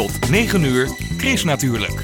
[0.00, 2.02] Tot 9 uur, Chris natuurlijk.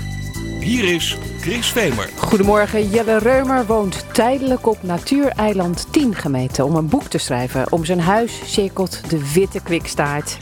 [0.61, 2.09] Hier is Chris Vemer.
[2.17, 2.89] Goedemorgen.
[2.89, 7.73] Jelle Reumer woont tijdelijk op Natuureiland 10 gemeten om een boek te schrijven.
[7.73, 10.39] Om zijn huis cirkelt de witte kwikstaart.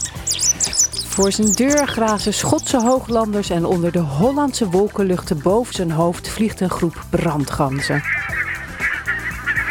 [1.07, 6.59] Voor zijn deur grazen Schotse hooglanders en onder de Hollandse wolkenluchten boven zijn hoofd vliegt
[6.59, 8.03] een groep brandganzen.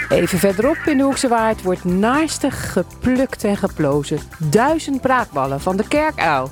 [0.08, 4.18] Even verderop in de Hoekse Waard wordt naastig geplukt en geplozen.
[4.38, 6.50] Duizend braakballen van de kerkuil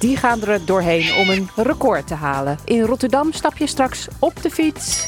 [0.00, 2.58] die gaan er doorheen om een record te halen.
[2.64, 5.06] In Rotterdam stap je straks op de fiets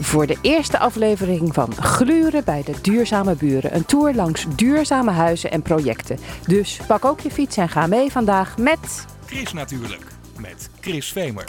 [0.00, 3.74] voor de eerste aflevering van Gluren bij de Duurzame Buren.
[3.74, 6.18] Een tour langs duurzame huizen en projecten.
[6.46, 9.06] Dus pak ook je fiets en ga mee vandaag met...
[9.26, 10.04] Chris natuurlijk,
[10.36, 11.44] met Chris Vemer.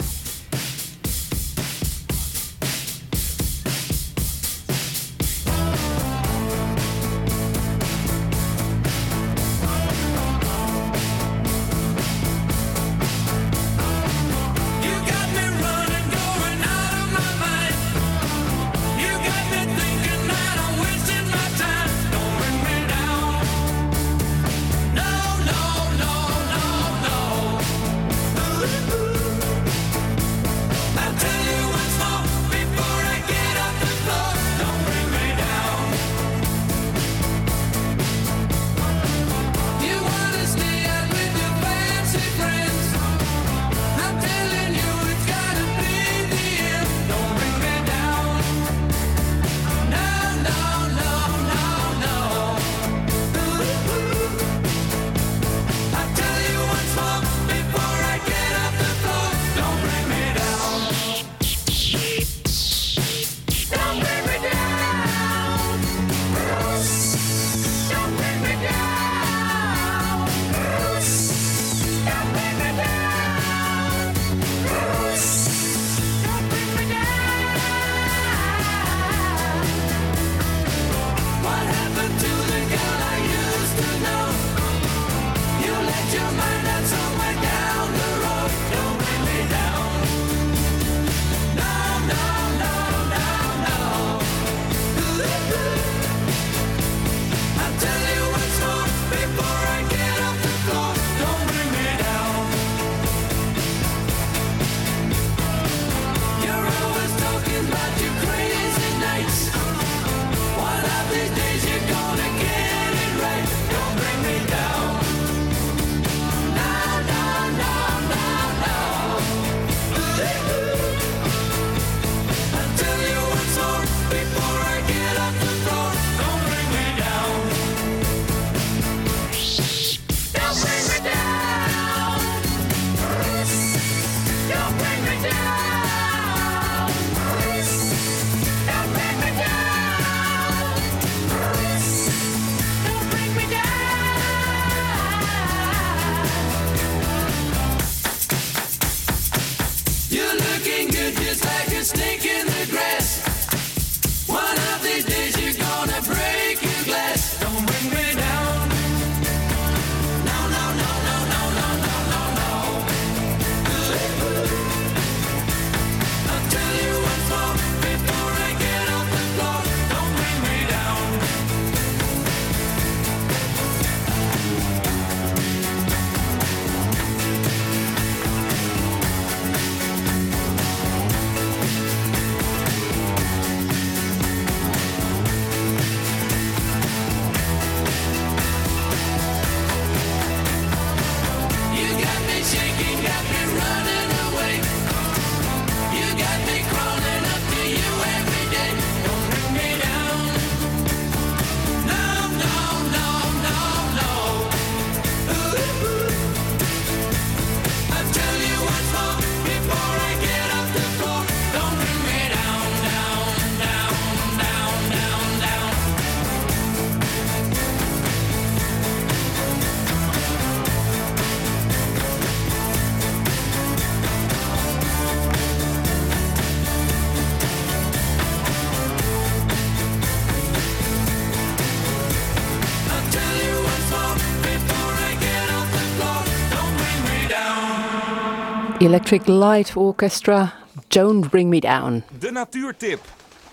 [238.82, 240.52] Electric Light Orchestra,
[240.88, 242.02] Don't Bring Me Down.
[242.18, 243.00] De natuurtip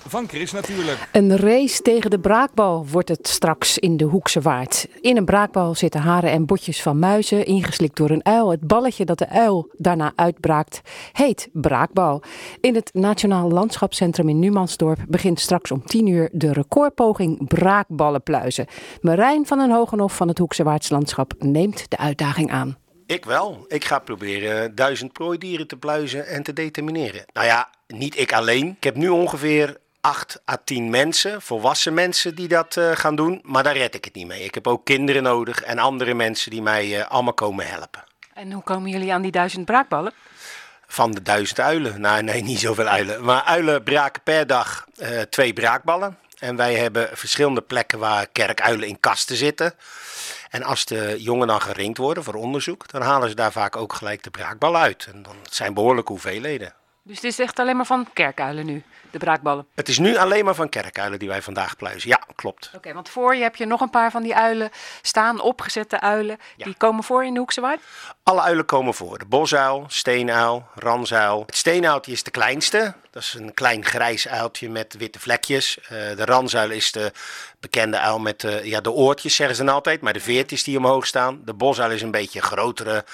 [0.08, 1.10] van Chris natuurlijk.
[1.12, 4.88] Een race tegen de braakbal wordt het straks in de Hoekse Waard.
[5.02, 8.52] In een braakbal zitten haren en botjes van muizen, ingeslikt door een uil.
[8.52, 10.82] Het balletje dat de uil daarna uitbraakt,
[11.12, 12.22] heet braakbal.
[12.62, 18.68] In het Nationaal Landschapscentrum in Numansdorp begint straks om 10 uur de recordpoging braakballen pluizen.
[19.02, 22.78] Marijn van den Hogenhof van het Hoekse Waardlandschap neemt de uitdaging aan.
[23.10, 23.66] Ik wel.
[23.68, 27.26] Ik ga proberen duizend prooidieren te pluizen en te determineren.
[27.34, 28.68] Nou ja, niet ik alleen.
[28.68, 33.40] Ik heb nu ongeveer 8 à 10 mensen, volwassen mensen, die dat eh, gaan doen.
[33.44, 34.44] Maar daar red ik het niet mee.
[34.44, 38.04] Ik heb ook kinderen nodig en andere mensen die mij eh, allemaal komen helpen.
[38.34, 40.14] En hoe komen jullie aan die duizend braakballen?
[40.88, 42.02] Van de duizend uilen.
[42.02, 43.24] Nou, nee, niet zoveel uilen.
[43.24, 46.18] Maar uilen braken per dag eh, twee braakballen.
[46.40, 49.74] En wij hebben verschillende plekken waar kerkuilen in kasten zitten.
[50.50, 53.94] En als de jongen dan geringd worden voor onderzoek, dan halen ze daar vaak ook
[53.94, 55.08] gelijk de braakbal uit.
[55.14, 56.74] En dan zijn behoorlijke hoeveelheden.
[57.04, 59.68] Dus het is echt alleen maar van kerkuilen nu, de braakballen.
[59.76, 62.10] Het is nu alleen maar van kerkuilen die wij vandaag pluizen.
[62.10, 62.72] Ja, klopt.
[62.76, 64.70] Oké, want voor je heb je nog een paar van die uilen
[65.02, 66.38] staan, opgezette uilen.
[66.56, 66.66] Ja.
[66.66, 67.80] Die komen voor in de Hoekse Waard.
[68.24, 69.20] Alle uilen komen voor.
[69.20, 71.44] De bosuil, steenuil, ransuil.
[71.46, 72.94] Het steenuiltje is de kleinste.
[73.12, 75.80] Dat is een klein grijs uiltje met witte vlekjes.
[75.80, 77.12] Eh, de ransuil is de
[77.60, 80.02] bekende uil met de, ja, de oortjes, zeggen ze dan altijd.
[80.02, 81.42] Maar de veertjes die omhoog staan.
[81.46, 83.06] De bosuil is een beetje grotere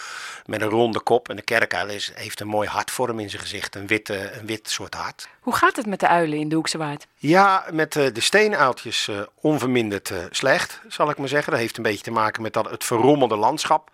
[0.46, 1.30] met een ronde kop.
[1.30, 3.76] En de kerkuil is, heeft een mooi hartvorm in zijn gezicht.
[3.76, 5.28] Een, witte, een wit soort hart.
[5.40, 7.08] Hoe gaat het met de uilen in de Hoekse Waard?
[7.16, 11.52] Ja, met eh, de steenuiltjes eh, onverminderd eh, slecht, zal ik maar zeggen.
[11.52, 13.92] Dat heeft een beetje te maken met dat het verrommelde landschap.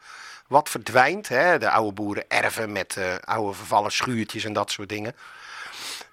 [0.48, 1.58] Wat verdwijnt, hè?
[1.58, 5.16] de oude boeren erven met oude vervallen schuurtjes en dat soort dingen.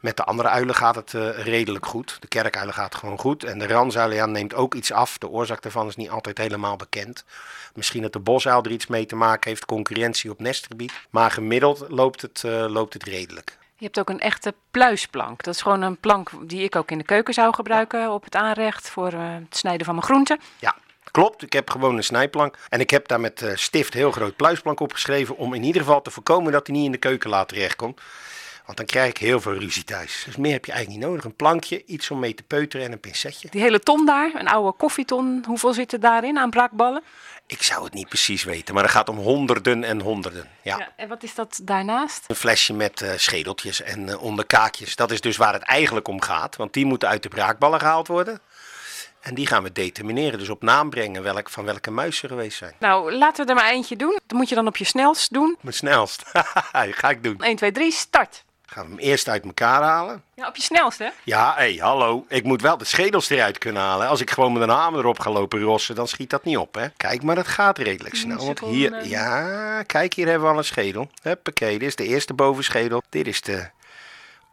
[0.01, 2.17] Met de andere uilen gaat het redelijk goed.
[2.21, 3.45] De kerkuilen gaat gewoon goed.
[3.45, 5.19] En de ransuilen ja, neemt ook iets af.
[5.19, 7.25] De oorzaak daarvan is niet altijd helemaal bekend.
[7.75, 10.93] Misschien dat de bosuil er iets mee te maken heeft, concurrentie op nestgebied.
[11.11, 13.59] Maar gemiddeld loopt het, loopt het redelijk.
[13.79, 15.43] Je hebt ook een echte pluisplank.
[15.43, 18.35] Dat is gewoon een plank die ik ook in de keuken zou gebruiken op het
[18.35, 20.41] aanrecht voor eh, het snijden van mijn groenten.
[20.59, 20.77] Ja,
[21.11, 21.43] klopt.
[21.43, 22.57] Ik heb gewoon een snijplank.
[22.69, 25.37] En ik heb daar met eh, stift heel groot pluisplank opgeschreven.
[25.37, 28.01] Om in ieder geval te voorkomen dat hij niet in de keuken later terechtkomt.
[28.69, 30.23] Want dan krijg ik heel veel ruzie thuis.
[30.25, 31.25] Dus meer heb je eigenlijk niet nodig.
[31.25, 33.49] Een plankje, iets om mee te peuteren en een pincetje.
[33.51, 37.03] Die hele ton daar, een oude koffieton, hoeveel zit er daarin aan braakballen?
[37.47, 40.49] Ik zou het niet precies weten, maar het gaat om honderden en honderden.
[40.63, 40.79] Ja.
[40.79, 42.25] Ja, en wat is dat daarnaast?
[42.27, 44.97] Een flesje met eh, schedeltjes en eh, onderkaakjes.
[44.97, 46.57] Dat is dus waar het eigenlijk om gaat.
[46.57, 48.41] Want die moeten uit de braakballen gehaald worden.
[49.21, 50.39] En die gaan we determineren.
[50.39, 52.75] Dus op naam brengen welk, van welke muis ze geweest zijn.
[52.79, 54.19] Nou, laten we er maar eentje doen.
[54.27, 55.57] Dat moet je dan op je snelst doen.
[55.61, 56.23] Mijn snelst.
[56.73, 57.41] ga ik doen.
[57.41, 58.47] 1, 2, 3, start.
[58.71, 60.23] Gaan we hem eerst uit elkaar halen.
[60.35, 61.09] Ja, op je snelst, hè?
[61.25, 62.25] Ja, hé, hallo.
[62.29, 64.09] Ik moet wel de schedels eruit kunnen halen.
[64.09, 66.75] Als ik gewoon met een hamer erop ga lopen rossen, dan schiet dat niet op,
[66.75, 66.89] hè.
[66.97, 68.45] Kijk, maar dat gaat redelijk snel.
[68.47, 71.11] Want hier, ja, kijk, hier hebben we al een schedel.
[71.23, 73.03] Huppakee, dit is de eerste bovenschedel.
[73.09, 73.71] Dit is de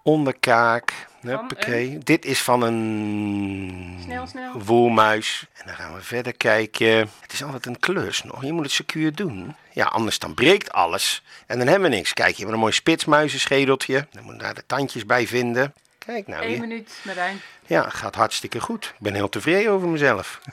[0.03, 0.93] onderkaak.
[1.25, 1.97] Huppakee.
[1.97, 4.59] Dit is van een Snel, snel.
[4.61, 5.45] woelmuis.
[5.53, 7.09] En dan gaan we verder kijken.
[7.21, 8.43] Het is altijd een klus nog.
[8.45, 9.55] Je moet het secuur doen.
[9.71, 11.23] Ja, anders dan breekt alles.
[11.47, 12.13] En dan hebben we niks.
[12.13, 14.07] Kijk, je hebt een mooi spitsmuizenschedeltje.
[14.11, 15.73] Dan moet je daar de tandjes bij vinden.
[16.05, 16.59] Kijk nou 1 hier.
[16.59, 17.41] minuut, Marijn.
[17.65, 18.85] Ja, gaat hartstikke goed.
[18.85, 20.39] Ik ben heel tevreden over mezelf.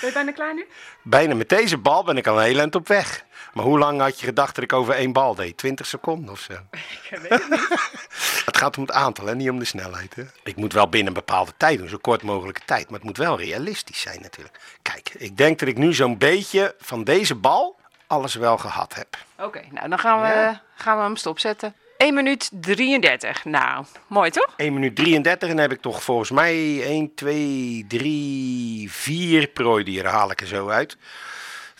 [0.00, 0.66] Ben je bijna klaar nu?
[1.02, 3.24] Bijna met deze bal ben ik al een heel eind op weg.
[3.52, 5.56] Maar hoe lang had je gedacht dat ik over één bal deed?
[5.56, 6.52] 20 seconden of zo?
[7.10, 7.68] Ik weet het niet.
[8.44, 10.14] Het gaat om het aantal en niet om de snelheid.
[10.14, 10.22] Hè?
[10.44, 12.84] Ik moet wel binnen een bepaalde tijd doen, zo kort mogelijke tijd.
[12.84, 14.58] Maar het moet wel realistisch zijn natuurlijk.
[14.82, 19.16] Kijk, ik denk dat ik nu zo'n beetje van deze bal alles wel gehad heb.
[19.38, 20.62] Oké, nou dan gaan we, Ja.
[20.74, 21.74] gaan we hem stopzetten.
[21.96, 23.44] 1 minuut 33.
[23.44, 24.54] Nou, mooi toch?
[24.56, 30.10] 1 minuut 33 en dan heb ik toch volgens mij 1, 2, 3, 4 prooidieren
[30.10, 30.96] haal ik er zo uit.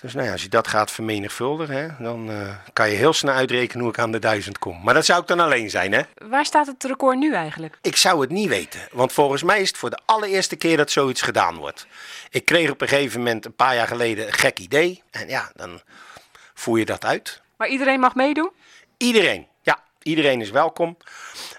[0.04, 3.34] Dus nou ja, als je dat gaat vermenigvuldigen, hè, dan eh, kan je heel snel
[3.34, 4.82] uitrekenen hoe ik aan de duizend kom.
[4.82, 6.02] Maar dat zou ik dan alleen zijn, hè?
[6.28, 7.78] Waar staat het record nu eigenlijk?
[7.82, 10.90] Ik zou het niet weten, want volgens mij is het voor de allereerste keer dat
[10.90, 11.86] zoiets gedaan wordt.
[12.30, 15.02] Ik kreeg op een gegeven moment een paar jaar geleden een gek idee.
[15.10, 15.80] En ja, dan
[16.54, 17.40] voer je dat uit.
[17.56, 18.50] Maar iedereen mag meedoen?
[18.96, 19.46] Iedereen,
[20.04, 20.96] iedereen is welkom.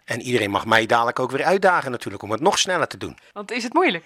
[0.03, 3.17] En iedereen mag mij dadelijk ook weer uitdagen natuurlijk om het nog sneller te doen.
[3.33, 4.05] Want is het moeilijk?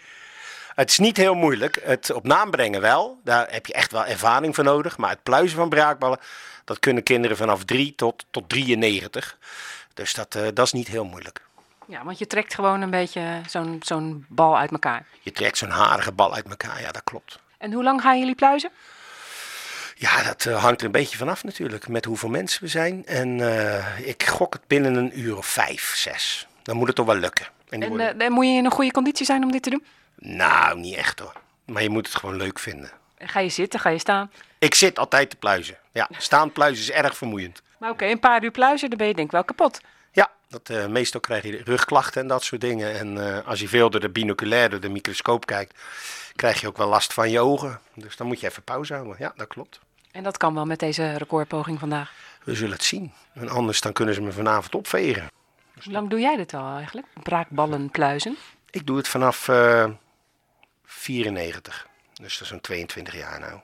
[0.76, 1.80] Het is niet heel moeilijk.
[1.84, 3.20] Het op naam brengen wel.
[3.24, 4.98] Daar heb je echt wel ervaring voor nodig.
[4.98, 6.20] Maar het pluizen van braakballen,
[6.66, 9.38] dat kunnen kinderen vanaf 3 tot, tot 93.
[9.94, 11.42] Dus dat, eh, dat is niet heel moeilijk.
[11.88, 15.06] Ja, want je trekt gewoon een beetje zo'n zo'n bal uit elkaar.
[15.22, 16.82] Je trekt zo'n harige bal uit elkaar.
[16.82, 17.40] Ja, dat klopt.
[17.58, 18.70] En hoe lang gaan jullie pluizen?
[20.00, 21.88] Ja, dat eh, hangt er een beetje vanaf natuurlijk.
[21.88, 23.06] Met hoeveel mensen we zijn.
[23.06, 26.48] En eh, ik gok het binnen een uur of vijf, zes.
[26.64, 27.46] Dan moet het toch wel lukken.
[27.46, 29.70] En die En worden- eh, moet je in een goede conditie zijn om dit te
[29.70, 29.86] doen?
[30.16, 31.34] Nou, niet echt hoor.
[31.66, 32.92] Maar je moet het gewoon leuk vinden.
[33.18, 34.32] Ga je zitten, ga je staan?
[34.60, 35.78] Ik zit altijd te pluizen.
[35.92, 37.62] Ja, staan pluizen is erg vermoeiend.
[37.78, 39.82] Maar oké, een paar uur pluizen, dan ben je denk ik wel kapot.
[40.12, 43.00] Ja, Dat, meestal krijg je rugklachten en dat soort dingen.
[43.00, 45.80] En als je veel door de binoculair, door de microscoop kijkt,
[46.36, 47.80] krijg je ook wel last van je ogen.
[47.94, 49.16] Dus dan moet je even pauze houden.
[49.20, 49.80] Ja, dat klopt.
[50.12, 52.14] En dat kan wel met deze recordpoging vandaag.
[52.44, 53.12] We zullen het zien.
[53.34, 55.28] En anders dan kunnen ze me vanavond opvegen.
[55.84, 57.08] Hoe lang doe jij dit al eigenlijk?
[57.24, 58.38] Braakballen pluizen?
[58.70, 59.90] Ik doe het vanaf eh
[60.86, 61.88] 94.
[62.14, 63.60] Dus dat is zo'n 22 jaar nou.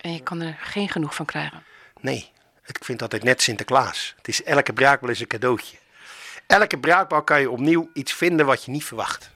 [0.00, 1.62] En je kan er geen genoeg van krijgen.
[2.00, 2.30] Nee,
[2.66, 4.14] ik vind altijd net Sinterklaas.
[4.16, 5.76] Het is elke braakbal is een cadeautje.
[6.46, 9.30] Elke braakbal kan je opnieuw iets vinden wat je niet verwacht.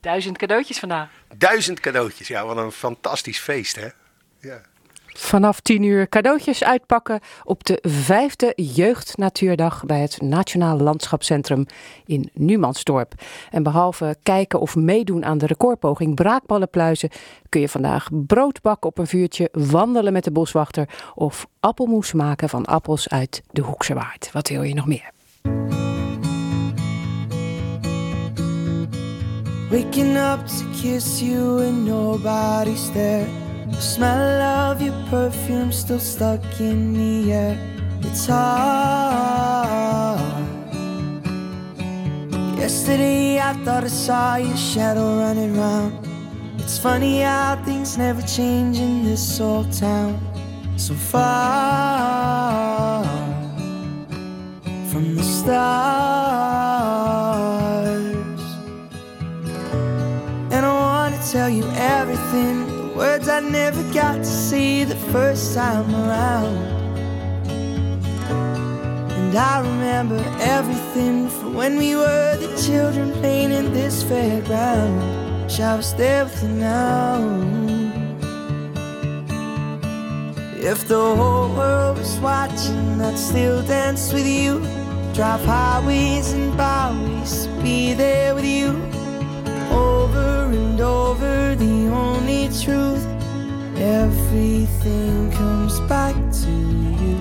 [0.00, 1.08] Duizend cadeautjes vandaag.
[1.36, 3.88] Duizend cadeautjes, ja, wat een fantastisch feest, hè?
[4.40, 4.60] Ja.
[5.16, 11.66] Vanaf 10 uur cadeautjes uitpakken op de vijfde Jeugdnatuurdag bij het Nationaal Landschapscentrum
[12.06, 13.12] in Numansdorp.
[13.50, 17.10] En behalve kijken of meedoen aan de recordpoging braakballen pluizen,
[17.48, 22.48] kun je vandaag brood bakken op een vuurtje, wandelen met de boswachter of appelmoes maken
[22.48, 24.30] van appels uit de Hoekse Waard.
[24.32, 25.10] Wat wil je nog meer?
[29.70, 33.43] Waking up to kiss you and nobody's there.
[33.80, 37.58] Smell of your perfume still stuck in the air.
[38.02, 40.20] It's hard.
[42.58, 45.92] Yesterday I thought I saw your shadow running round.
[46.58, 50.18] It's funny how things never change in this old town.
[50.76, 53.04] So far
[54.90, 56.13] from the stars.
[62.94, 66.56] Words I never got to see the first time around.
[69.10, 75.50] And I remember everything from when we were the children playing in this fairground.
[75.50, 77.64] Shall I stay with you now?
[80.56, 84.60] If the whole world was watching, I'd still dance with you.
[85.14, 88.93] Drive highways and byways, be there with you.
[91.14, 93.06] Over the only truth.
[93.76, 96.50] Everything comes back to
[97.02, 97.18] you.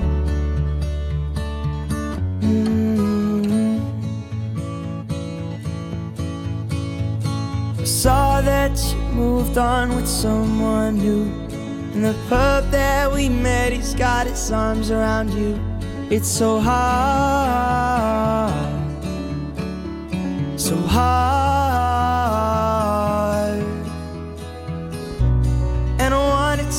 [2.42, 3.80] Mm.
[7.80, 11.26] I saw that you moved on with someone new.
[11.94, 15.60] And the pub that we met, he's got his arms around you.
[16.10, 16.90] It's so hard,
[20.60, 21.43] so hard.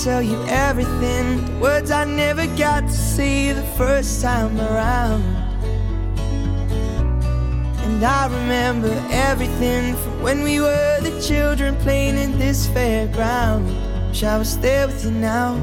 [0.04, 5.22] Tell you everything, the words I never got to see the first time around.
[7.84, 13.64] And I remember everything from when we were the children playing in this fairground.
[14.14, 15.54] Shall I stay with you now?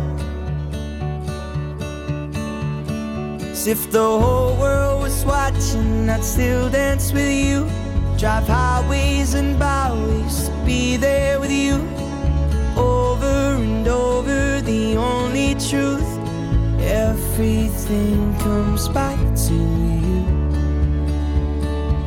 [3.51, 7.69] As if the whole world was watching, I'd still dance with you.
[8.17, 12.00] Drive highways and byways to be there with you.
[13.91, 16.11] Over the only truth.
[16.79, 20.23] Everything comes back to you.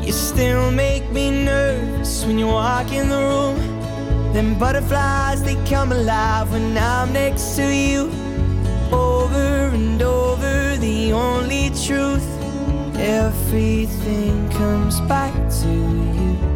[0.02, 4.32] You still make me nervous when you walk in the room.
[4.32, 8.10] Them butterflies, they come alive when I'm next to you.
[8.90, 12.26] Over and over, the only truth.
[12.96, 16.53] Everything comes back to you.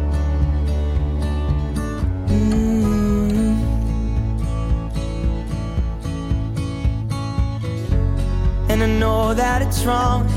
[8.99, 10.27] Know that it's wrong,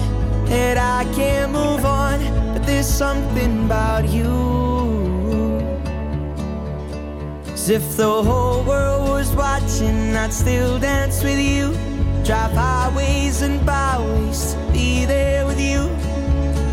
[0.46, 2.20] that I can't move on,
[2.54, 4.30] but there's something about you.
[7.52, 11.72] As if the whole world was watching, I'd still dance with you.
[12.24, 15.80] Drive highways and byways to be there with you.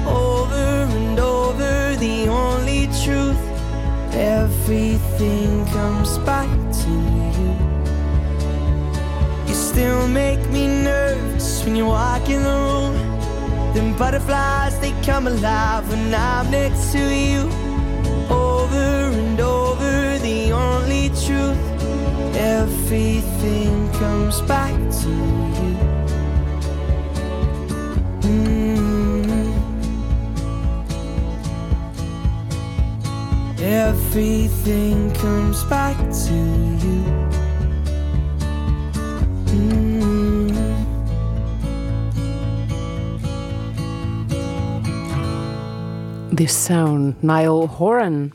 [0.07, 3.41] Over and over, the only truth.
[4.13, 6.49] Everything comes back
[9.79, 12.93] still make me nervous when you walk in the room.
[13.73, 17.39] Them butterflies, they come alive when I'm next to you.
[18.29, 18.89] Over
[19.21, 21.63] and over, the only truth.
[22.35, 25.09] Everything comes back to
[25.59, 25.77] you.
[28.27, 29.53] Mm.
[33.61, 36.78] Everything comes back to you.
[46.39, 48.31] This Sound, Niall Horan.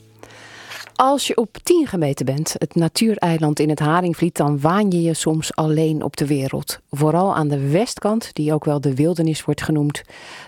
[0.94, 5.14] Als je op 10 gemeten bent, het natuureiland in het Haringvliet, dan waan je je
[5.14, 6.80] soms alleen op de wereld.
[6.90, 10.02] Vooral aan de westkant, die ook wel de wildernis wordt genoemd.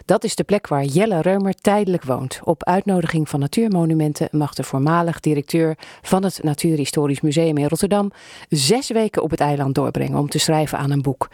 [0.05, 2.41] Dat is de plek waar Jelle Reumer tijdelijk woont.
[2.45, 8.13] Op uitnodiging van Natuurmonumenten mag de voormalig directeur van het Natuurhistorisch Museum in Rotterdam
[8.49, 11.29] zes weken op het eiland doorbrengen om te schrijven aan een boek.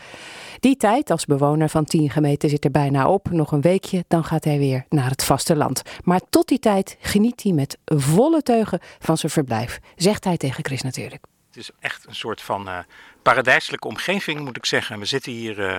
[0.62, 3.30] Die tijd als bewoner van 10 gemeten zit er bijna op.
[3.30, 5.82] Nog een weekje, dan gaat hij weer naar het vasteland.
[6.04, 10.64] Maar tot die tijd geniet hij met volle teugen van zijn verblijf, zegt hij tegen
[10.64, 11.24] Chris natuurlijk.
[11.46, 12.78] Het is echt een soort van eh,
[13.22, 14.98] paradijselijke omgeving, moet ik zeggen.
[14.98, 15.76] We zitten hier eh,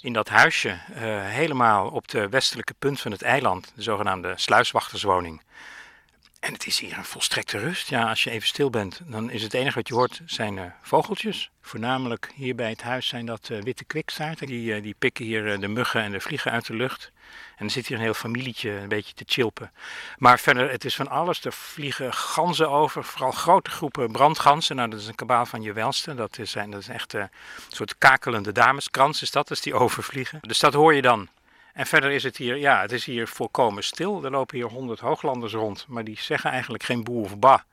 [0.00, 5.42] in dat huisje, eh, helemaal op de westelijke punt van het eiland, de zogenaamde sluiswachterswoning.
[6.40, 7.88] En het is hier een volstrekte rust.
[7.88, 10.64] Ja, als je even stil bent, dan is het enige wat je hoort zijn eh,
[10.82, 11.50] vogeltjes.
[11.62, 14.46] Voornamelijk hier bij het huis zijn dat eh, witte kwikstaarten.
[14.46, 17.12] Die, eh, die pikken hier de muggen en de vliegen uit de lucht.
[17.56, 19.72] En er zit hier een heel familietje een beetje te chilpen.
[20.18, 21.44] Maar verder, het is van alles.
[21.44, 24.76] Er vliegen ganzen over, vooral grote groepen brandganzen.
[24.76, 26.14] Nou, dat is een kabaal van je welste.
[26.14, 27.28] Dat is, dat is echt een
[27.68, 30.38] soort kakelende dameskrans is dat, als die overvliegen.
[30.42, 31.28] Dus dat hoor je dan.
[31.72, 34.24] En verder is het hier, ja, het is hier volkomen stil.
[34.24, 37.64] Er lopen hier honderd hooglanders rond, maar die zeggen eigenlijk geen boe of ba.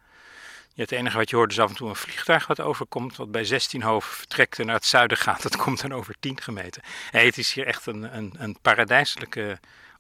[0.74, 3.32] Ja, het enige wat je hoort is af en toe een vliegtuig wat overkomt, wat
[3.32, 5.42] bij 16 hoven vertrekt en naar het zuiden gaat.
[5.42, 6.82] Dat komt dan over 10 gemeten.
[7.12, 9.60] Het is hier echt een, een, een paradijselijke,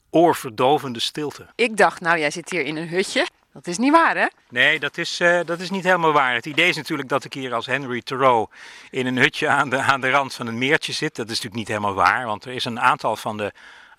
[0.10, 1.48] oorverdovende stilte.
[1.56, 3.28] Ik dacht, nou, jij zit hier in een hutje.
[3.54, 4.28] Dat is niet waar, hè?
[4.50, 6.34] Nee, dat is, eh, dat is niet helemaal waar.
[6.34, 8.48] Het idee is natuurlijk dat ik hier als Henry Thoreau
[8.90, 11.16] in een hutje aan de, aan de rand van een meertje zit.
[11.16, 13.52] Dat is natuurlijk niet helemaal waar, want er is een aantal van de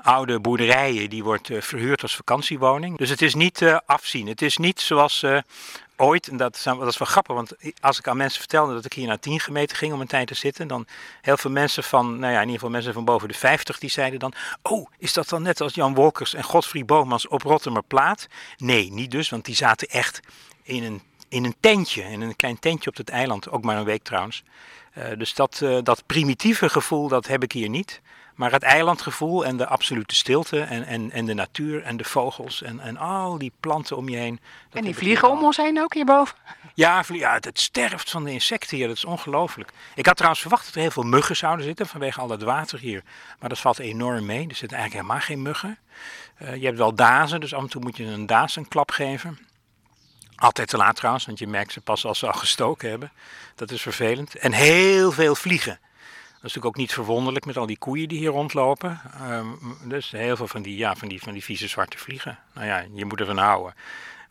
[0.08, 2.98] oude boerderijen die wordt eh, verhuurd als vakantiewoning.
[2.98, 4.26] Dus het is niet eh, afzien.
[4.26, 5.38] Het is niet zoals eh,
[5.96, 8.92] ooit, en dat dat is wel grappig, want als ik aan mensen vertelde dat ik
[8.92, 10.86] hier naar 10 gemeten ging om een tijd te zitten, dan
[11.20, 13.90] heel veel mensen van, nou ja, in ieder geval mensen van boven de 50, die
[13.90, 18.26] zeiden dan, oh, is dat dan net als Jan Wolkers en Godfried Bomans op Rottermerplaat?
[18.56, 20.20] Nee, niet dus, want die zaten echt
[20.62, 23.84] in een, in een tentje, in een klein tentje op het eiland, ook maar een
[23.84, 24.42] week trouwens.
[24.92, 28.00] Eh, dus dat, eh, dat primitieve gevoel, dat heb ik hier niet.
[28.38, 32.62] Maar het eilandgevoel en de absolute stilte en, en, en de natuur en de vogels
[32.62, 34.40] en, en al die planten om je heen.
[34.72, 36.36] En die vliegen om ons heen ook hierboven.
[36.74, 39.70] Ja, ja, het, het sterft van de insecten hier, dat is ongelooflijk.
[39.94, 42.78] Ik had trouwens verwacht dat er heel veel muggen zouden zitten vanwege al dat water
[42.78, 43.02] hier.
[43.40, 45.78] Maar dat valt enorm mee, er zitten eigenlijk helemaal geen muggen.
[46.34, 48.90] Eh, je hebt wel dazen, dus af en toe moet je een daas een klap
[48.90, 49.38] geven.
[50.36, 53.12] Altijd te laat trouwens, want je merkt ze pas als ze al gestoken hebben.
[53.54, 54.34] Dat is vervelend.
[54.34, 55.78] En heel veel vliegen.
[56.40, 59.00] Dat is natuurlijk ook niet verwonderlijk met al die koeien die hier rondlopen.
[59.20, 59.46] Ehm,
[59.84, 62.38] dus heel veel van die, ja, van, die, van die vieze zwarte vliegen.
[62.54, 63.74] Nou ja, je moet ervan houden.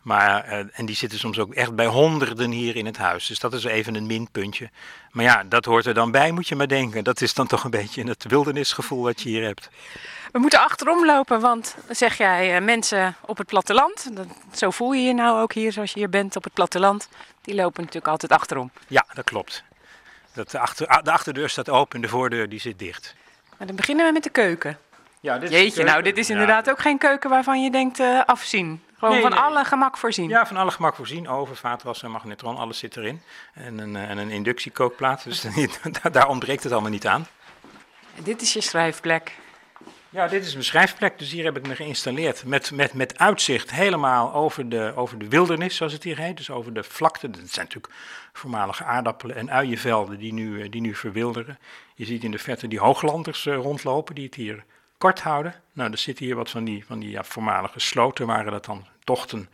[0.02, 3.26] Maar, eh, en die zitten soms ook echt bij honderden hier in het huis.
[3.26, 4.70] Dus dat is even een minpuntje.
[5.10, 7.04] Maar ja, dat hoort er dan bij, moet je maar denken.
[7.04, 9.70] Dat is dan toch een beetje het wildernisgevoel wat je hier hebt.
[10.32, 14.16] We moeten achterom lopen, want zeg jij eh, mensen op het platteland.
[14.16, 17.08] Dat, zo voel je je nou ook hier, zoals je hier bent op het platteland.
[17.42, 18.70] Die lopen natuurlijk altijd achterom.
[18.86, 19.64] Ja, dat klopt.
[20.38, 23.14] Dat de, achter, ah, de achterdeur staat open en de voordeur die zit dicht.
[23.58, 24.78] Maar dan beginnen we met de keuken.
[25.20, 28.82] Ja, dit Jeetje, nou, dit is inderdaad ook geen keuken waarvan je denkt eh, afzien.
[28.98, 29.40] Gewoon Nee, van nee.
[29.40, 30.28] alle gemak voorzien.
[30.28, 31.28] Ja, van alle gemak voorzien.
[31.28, 33.22] Oven, vaatwasser, magnetron, alles zit erin.
[33.54, 35.24] En een, eh, en een inductiekookplaat.
[35.24, 37.26] Dus daar- daar ontbreekt het allemaal niet aan.
[38.16, 39.32] En dit is je schrijfplek.
[40.10, 42.44] Ja, dit is mijn schrijfplek, dus hier heb ik me geïnstalleerd.
[42.44, 46.36] Met, met, met uitzicht helemaal over de, over de wildernis, zoals het hier heet.
[46.36, 47.30] Dus over de vlakte.
[47.30, 47.94] Dat zijn natuurlijk
[48.32, 51.58] voormalige aardappelen en uienvelden die nu, eh, die nu verwilderen.
[51.94, 54.64] Je ziet in de verte die hooglanders eh, rondlopen, die het hier
[54.98, 55.54] kort houden.
[55.72, 58.86] Nou, er zitten hier wat van die, van die ja, voormalige sloten, waren dat dan
[59.04, 59.48] tochten.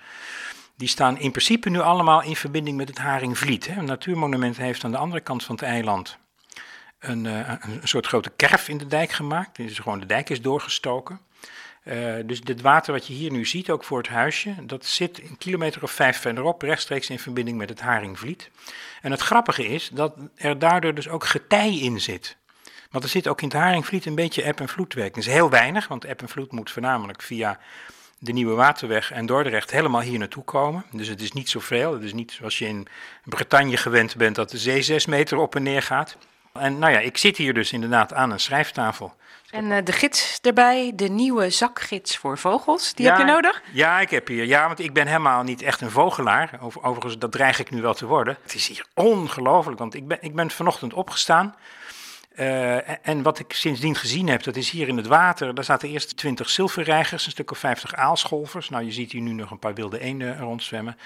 [0.77, 3.67] Die staan in principe nu allemaal in verbinding met het Haringvliet.
[3.67, 3.79] Hè.
[3.79, 6.19] Een natuurmonument heeft aan de andere kant van het eiland
[7.09, 9.57] een, eh, een, een soort grote kerf in de dijk gemaakt.
[9.57, 11.21] Dus gewoon de dijk is doorgestoken.
[11.83, 15.23] Eh, dus dit water wat je hier nu ziet, ook voor het huisje, dat zit
[15.23, 18.51] een kilometer of vijf verderop, rechtstreeks in verbinding met het Haringvliet.
[19.03, 22.37] En het grappige is dat er daardoor dus ook getij in zit.
[22.91, 25.15] Want er zit ook in het Haringvliet een beetje eb- en vloedwerking.
[25.15, 27.59] Dat is heel weinig, want eb en vloed moet voornamelijk via
[28.19, 30.85] de Nieuwe Waterweg en Dordrecht helemaal hier naartoe komen.
[30.91, 31.93] Dus het is niet zoveel.
[31.93, 32.87] Het is niet zoals je in
[33.25, 36.17] Bretagne gewend bent dat de zee zes meter op en neer gaat.
[36.61, 39.15] En nou ja, ik zit hier dus inderdaad aan een schrijftafel.
[39.51, 42.95] En eh, de gids erbij, de nieuwe zakgids voor vogels.
[42.95, 43.63] Die Ja, heb je nodig?
[43.73, 44.45] Ja, ik heb hier.
[44.45, 46.51] Ja, want ik ben helemaal niet echt een vogelaar.
[46.61, 48.37] Over- Overigens, dat dreig ik nu wel te worden.
[48.43, 51.55] Het is hier ongelooflijk, want ik ben, ik ben vanochtend opgestaan.
[52.35, 55.55] Eh, en- wat ik sindsdien gezien heb, dat is hier in het water.
[55.55, 58.69] Daar zaten eerst 20 zilverreigers, een stuk of 50 aalscholvers.
[58.69, 60.99] Nou, je ziet hier nu nog een paar wilde eenden rondzwemmen.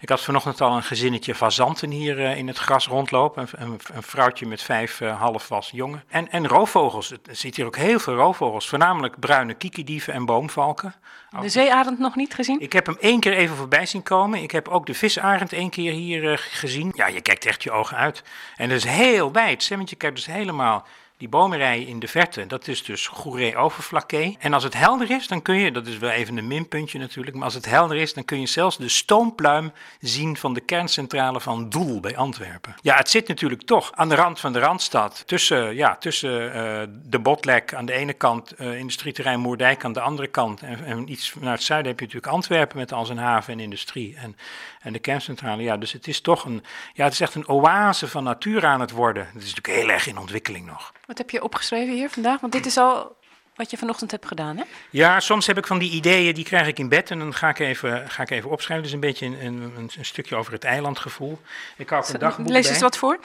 [0.00, 3.48] Ik had vanochtend al een gezinnetje fazanten hier eh, in het gras rondlopen.
[3.52, 6.02] Een, een, vrouwtje met vijf eh, halfwas jongen.
[6.08, 7.10] En, en roofvogels.
[7.10, 8.68] Er zit hier ook heel veel roofvogels.
[8.68, 10.94] Voornamelijk bruine kiekendieven en boomvalken.
[11.40, 12.60] De zeearend nog niet gezien?
[12.60, 14.42] Ik heb hem één keer even voorbij zien komen.
[14.42, 16.92] Ik heb ook de visarend één keer hier eh, gezien.
[16.94, 18.22] Ja, je kijkt echt je ogen uit.
[18.56, 20.86] En dat is heel wijd, hè, want je kijkt dus helemaal
[21.18, 22.46] die bomenrijen in de verte.
[22.46, 24.36] Dat is dus Goeree-Overflakkee.
[24.40, 27.36] En als het helder is, dan kun je, dat is wel even een minpuntje natuurlijk,
[27.36, 31.40] maar als het helder is, dan kun je zelfs de stoompluim zien van de kerncentrale
[31.40, 32.74] van Doel bij Antwerpen.
[32.82, 35.22] Ja, het zit natuurlijk toch aan de rand van de Randstad.
[35.26, 40.00] Tussen, ja, tussen eh, de Botlek aan de ene kant, eh industrieterrein Moerdijk aan de
[40.00, 40.62] andere kant.
[40.62, 43.60] En, en iets naar het zuiden heb je natuurlijk Antwerpen met al zijn haven en
[43.60, 44.16] industrie.
[44.16, 44.36] En,
[44.80, 48.08] en de kerncentrale, ja, dus het is toch een, ja, het is echt een oase
[48.08, 49.26] van natuur aan het worden.
[49.26, 50.92] Het is natuurlijk heel erg in ontwikkeling nog.
[51.06, 52.40] Wat heb je opgeschreven hier vandaag?
[52.40, 53.16] Want dit is al
[53.56, 54.64] wat je vanochtend hebt gedaan, hè?
[54.90, 57.48] Ja, soms heb ik van die ideeën, die krijg ik in bed en dan ga
[57.48, 58.84] ik even, ga ik even opschrijven.
[58.84, 61.38] Dus een beetje een, een, een, stukje over het eilandgevoel.
[61.76, 63.18] Ik hou een dagboek Lees eens wat voor.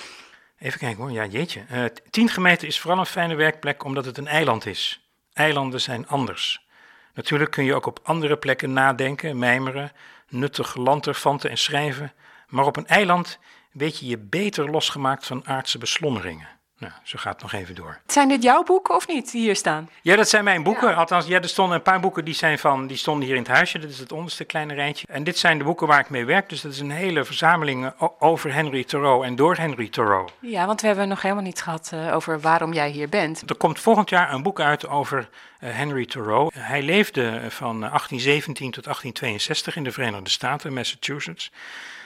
[0.57, 1.63] Even kijken hoor, ja jeetje.
[1.69, 5.09] Eh tien gemeten is vooral een fijne werkplek omdat het een eiland is.
[5.33, 6.65] Eilanden zijn anders.
[7.13, 9.91] Natuurlijk kun je ook op andere plekken nadenken, mijmeren,
[10.29, 12.13] nuttig lanterfanten en schrijven.
[12.47, 13.39] Maar op een eiland
[13.71, 16.47] weet je je beter losgemaakt van aardse beslommeringen.
[16.81, 17.99] Nou, zo gaat het nog even door.
[18.07, 19.89] Zijn dit jouw boeken of niet, die hier staan?
[20.01, 20.95] Ja, dat zijn mijn boeken.
[20.95, 23.51] Althans, ja, er stonden een paar boeken die, zijn van, die stonden hier in het
[23.51, 23.79] huisje.
[23.79, 25.07] Dat is het onderste kleine rijtje.
[25.09, 26.49] En dit zijn de boeken waar ik mee werk.
[26.49, 30.29] Dus dat is een hele verzameling eh, over Henry Thoreau en door Henry Thoreau.
[30.39, 33.49] Ja, want we hebben nog helemaal niet gehad eh, over waarom jij hier bent.
[33.49, 36.51] Er komt volgend jaar een boek uit over eh, Henry Thoreau.
[36.53, 41.51] Hij leefde van 1817 tot 1862 in de Verenigde Staten, Massachusetts.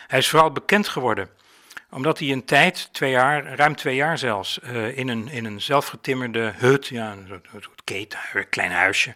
[0.08, 1.30] Hij is vooral bekend geworden
[1.96, 5.62] omdat hij een tijd, twee jaar, ruim twee jaar zelfs, eh, in, een, in een
[5.62, 9.16] zelfgetimmerde hut, ja, een soort, keten, een klein huisje,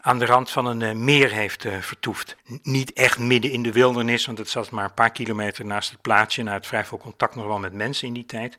[0.00, 2.36] aan de rand van een eh, meer heeft eh, vertoefd.
[2.62, 6.00] Niet echt midden in de wildernis, want het zat maar een paar kilometer naast het
[6.00, 8.58] plaatsje en had vrij veel contact nog wel met mensen in die tijd.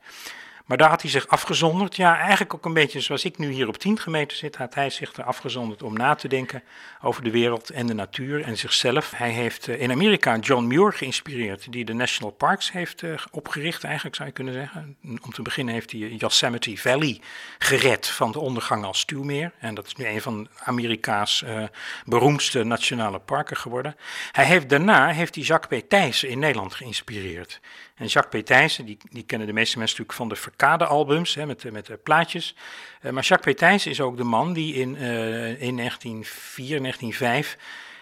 [0.68, 1.96] Maar daar had hij zich afgezonderd.
[1.96, 4.90] Ja, eigenlijk ook een beetje zoals ik nu hier op 10 gemeten zit, had hij
[4.90, 6.64] zich er afgezonderd om na te denken
[7.02, 9.12] over de wereld en de natuur en zichzelf.
[9.16, 13.84] Hij heeft eh, in Amerika John Muir geïnspireerd, die de National Parks heeft eh, opgericht,
[13.84, 14.98] eigenlijk zou je kunnen zeggen.
[15.02, 17.22] Om te beginnen heeft hij Yosemite Valley
[17.58, 19.52] gered van de ondergang als stuwmeer.
[19.60, 21.64] En dat is nu een van Amerika's eh,
[22.06, 23.96] beroemdste nationale parken geworden.
[24.32, 25.94] Hij heeft, daarna heeft hij Jacques P.
[26.24, 27.60] In Nederland geïnspireerd.
[27.98, 28.46] En Jacques P.
[28.46, 32.56] Thijssen, die, die kennen de meeste mensen natuurlijk van de Verkade-albums, met, met plaatjes.
[33.02, 33.58] Eh, maar Jacques P.
[33.58, 37.58] Thijssen is ook de man die in, eh, in 1904, 1905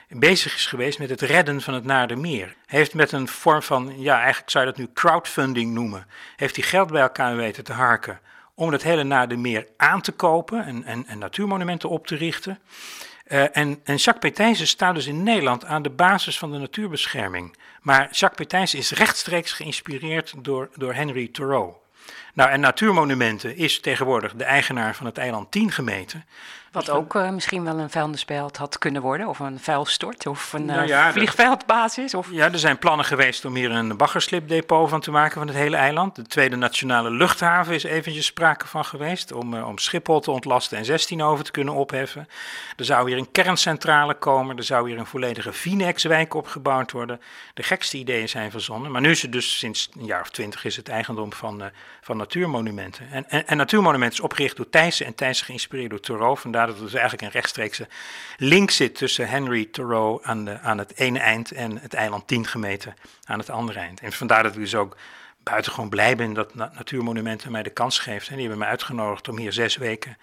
[0.10, 2.55] bezig is geweest met het redden van het Naardermeer.
[2.65, 6.55] Hij heeft met een vorm van, ja, eigenlijk zou je dat nu crowdfunding noemen, heeft
[6.55, 8.19] hij geld bij elkaar weten te harken
[8.53, 12.60] om het hele Naardermeer aan te kopen en, en, en natuurmonumenten op te richten.
[13.26, 14.36] Eh, en, en Jacques P.
[14.36, 17.58] Thijssen staat dus in Nederland aan de basis van de natuurbescherming.
[17.82, 18.50] Maar Jacques P.
[18.50, 21.74] Thijssen is rechtstreeks geïnspireerd door, door Henry Thoreau.
[22.34, 26.26] Nou, en Natuurmonumenten is tegenwoordig de eigenaar van het eiland 10 gemeten.
[26.76, 29.28] Wat ook eh, misschien wel een vuilnisbelt had kunnen worden.
[29.28, 30.28] Of een vuilstort.
[30.28, 32.14] Of een Nou eh, ja, vliegveldbasis.
[32.14, 32.28] Of...
[32.32, 35.76] Ja, er zijn plannen geweest om hier een baggerslipdepot van te maken van het hele
[35.76, 36.16] eiland.
[36.16, 40.78] De tweede nationale luchthaven is eventjes sprake van geweest om, eh, om Schiphol te ontlasten
[40.78, 42.28] en 16 over te kunnen opheffen.
[42.78, 47.22] Er zou hier een kerncentrale komen, er zou hier een volledige Vinex-wijk opgebouwd worden.
[47.54, 50.66] De gekste ideeën zijn verzonnen, maar nu is het dus sinds een jaar of twintig
[50.66, 51.64] is het eigendom van,
[52.02, 53.12] van natuurmonumenten.
[53.12, 56.38] En, en, en natuurmonumenten is opgericht door Thijssen en Thijssen geïnspireerd door Thoreau.
[56.38, 57.88] Vandaar dat er dus eigenlijk een rechtstreekse
[58.38, 62.47] link zit tussen Henry Thoreau aan, de, aan het ene eind en het eiland 10
[62.47, 63.99] gemeten aan het andere eind.
[63.99, 64.97] En vandaar dat ik dus ook
[65.43, 68.28] buitengewoon blij ben dat Na- Natuurmonumenten mij de kans geeft.
[68.28, 70.17] En die hebben mij uitgenodigd om hier zes weken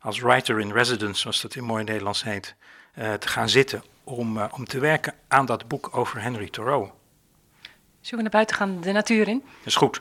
[0.00, 2.54] als writer in residence, zoals dat in mooi Nederlands heet,
[2.94, 6.90] eh, te gaan zitten om, eh, om te werken aan dat boek over Henry Thoreau.
[8.00, 9.38] Zullen we naar buiten gaan de natuur in?
[9.38, 10.00] Dat is goed.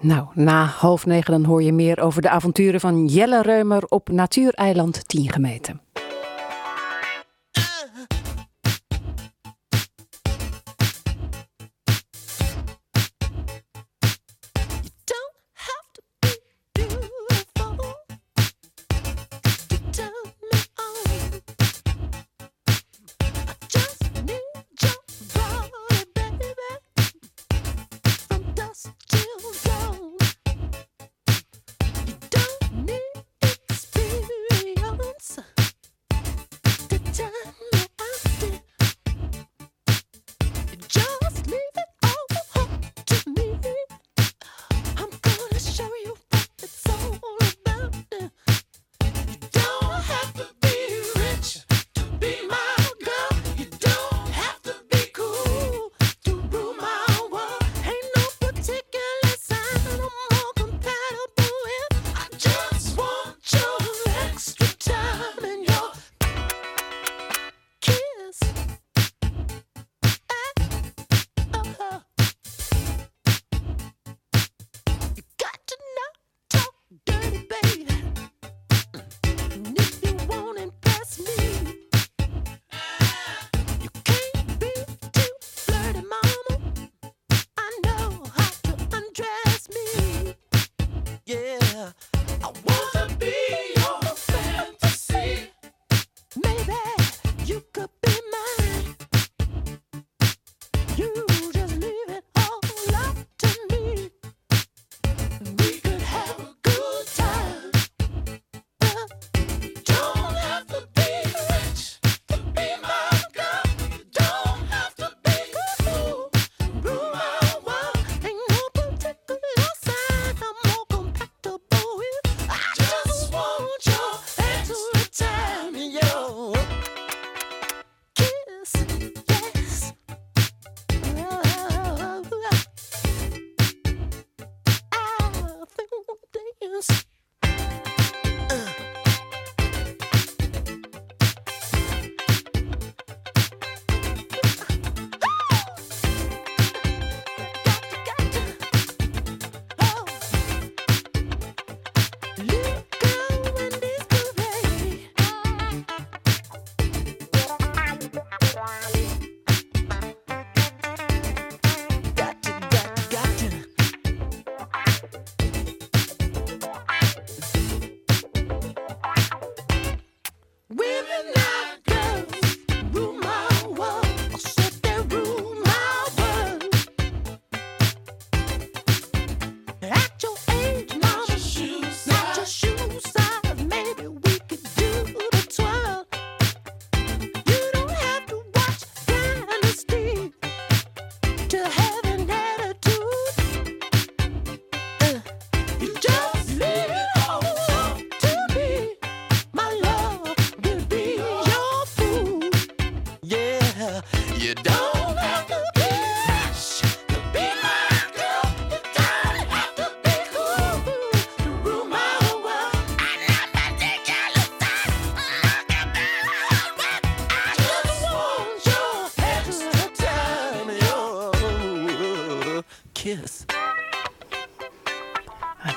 [0.00, 4.08] Nou, na half negen dan hoor je meer over de avonturen van Jelle Reumer op
[4.08, 5.80] Natuureiland 10 gemeten.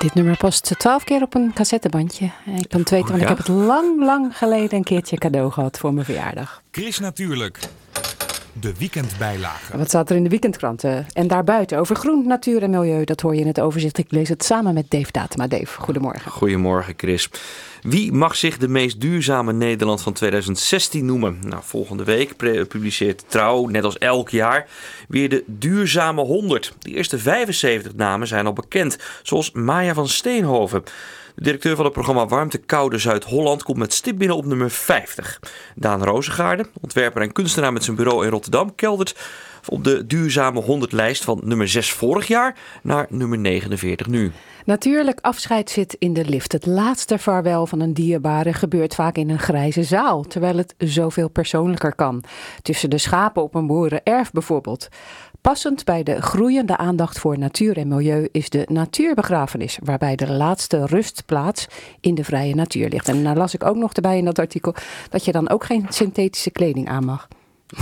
[0.02, 2.30] Dit nummer past twaalf keer op een cassettebandje.
[2.46, 3.34] En Ik kan het weten, want ik ja?
[3.34, 6.62] heb het lang, lang geleden een keertje cadeau gehad voor mijn verjaardag.
[6.70, 7.58] Chris Natuurlijk.
[8.60, 9.76] De weekendbijlage.
[9.76, 11.06] Wat staat er in de weekendkranten?
[11.12, 13.04] En daarbuiten over groen, natuur en milieu.
[13.04, 13.98] Dat hoor je in het overzicht.
[13.98, 15.46] Ik lees het samen met Dave Datema.
[15.46, 16.30] Dave, goedemorgen.
[16.30, 17.28] Goedemorgen Chris.
[17.82, 21.38] Wie mag zich de meest duurzame Nederland van 2016 noemen?
[21.40, 22.36] Nou, volgende week
[22.68, 24.68] publiceert Trouw, net als elk jaar,
[25.08, 26.72] weer de duurzame 100.
[26.78, 30.82] De eerste 75 namen zijn al bekend, zoals Maya van Steenhoven.
[31.34, 35.40] De directeur van het programma Warmte Koude Zuid-Holland komt met stip binnen op nummer 50.
[35.74, 39.16] Daan Rozengaarde, ontwerper en kunstenaar met zijn bureau in Rotterdam, keldert
[39.68, 44.32] op de duurzame 100 lijst van nummer 6 vorig jaar naar nummer 49 nu.
[44.64, 46.52] Natuurlijk, afscheid zit in de lift.
[46.52, 51.28] Het laatste vaarwel van een dierbare gebeurt vaak in een grijze zaal, terwijl het zoveel
[51.28, 52.24] persoonlijker kan.
[52.62, 54.88] Tussen de schapen op een boerenerf bijvoorbeeld.
[55.42, 60.86] Passend bij de groeiende aandacht voor natuur en milieu is de natuurbegrafenis, waarbij de laatste
[60.86, 61.66] rustplaats
[62.00, 63.08] in de vrije natuur ligt.
[63.08, 64.74] En daar las ik ook nog erbij in dat artikel
[65.10, 67.28] dat je dan ook geen synthetische kleding aan mag.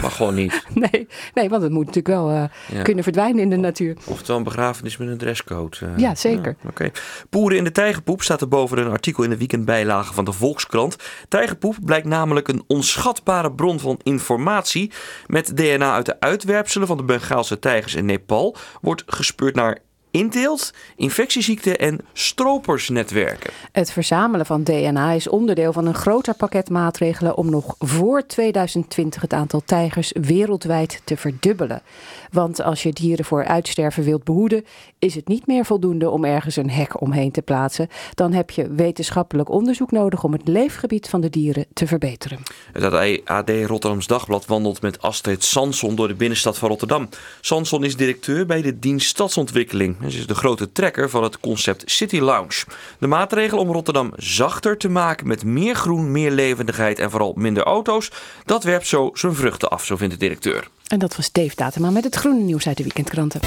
[0.03, 0.64] Mag gewoon niet.
[0.74, 2.44] Nee, nee want het moet natuurlijk wel eh,
[2.76, 2.83] Ja.
[2.83, 3.96] kunnen verdwijnen in de natuur.
[4.05, 5.76] Oftewel een begrafenis met een dresscode.
[5.81, 5.88] eh.
[5.96, 6.57] Ja, zeker.
[6.68, 6.90] Oké.
[7.31, 10.96] Poeren in de tijgerpoep staat er boven een artikel in de weekendbijlage van de Volkskrant.
[11.29, 14.92] Tijgerpoep blijkt namelijk een onschatbare bron van informatie.
[15.26, 19.79] Met DNA uit de uitwerpselen van de Bengaalse tijgers in Nepal wordt gespeurd naar
[20.10, 23.50] inteelt, infectieziekten en stropersnetwerken.
[23.72, 29.22] Het verzamelen van DNA is onderdeel van een groter pakket maatregelen om nog voor 2020
[29.22, 31.82] het aantal tijgers wereldwijd te verdubbelen.
[32.30, 34.64] Want als je dieren voor uitsterven wilt behoeden,
[34.98, 37.88] is het niet meer voldoende om ergens een hek omheen te plaatsen.
[38.14, 42.38] Dan heb je wetenschappelijk onderzoek nodig om het leefgebied van de dieren te verbeteren.
[42.72, 47.08] Het AD Rotterdams Dagblad wandelt met Astrid Sanson door de binnenstad van Rotterdam.
[47.40, 49.96] Sanson is directeur bij de dienst Stadsontwikkeling.
[50.08, 52.64] Ze is de grote trekker van het concept City Lounge.
[52.98, 57.62] De maatregel om Rotterdam zachter te maken met meer groen, meer levendigheid en vooral minder
[57.62, 58.10] auto's,
[58.44, 60.68] dat werpt zo zijn vruchten af, zo vindt de directeur.
[60.86, 63.40] En dat was Dave Datema met het groene nieuws uit de weekendkranten.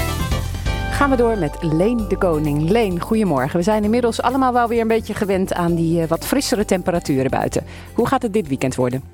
[0.90, 2.68] Gaan we door met Leen de Koning.
[2.70, 3.56] Leen, goedemorgen.
[3.58, 7.30] We zijn inmiddels allemaal wel weer een beetje gewend aan die eh, wat frissere temperaturen
[7.30, 7.64] buiten.
[7.94, 9.13] Hoe gaat het dit weekend worden?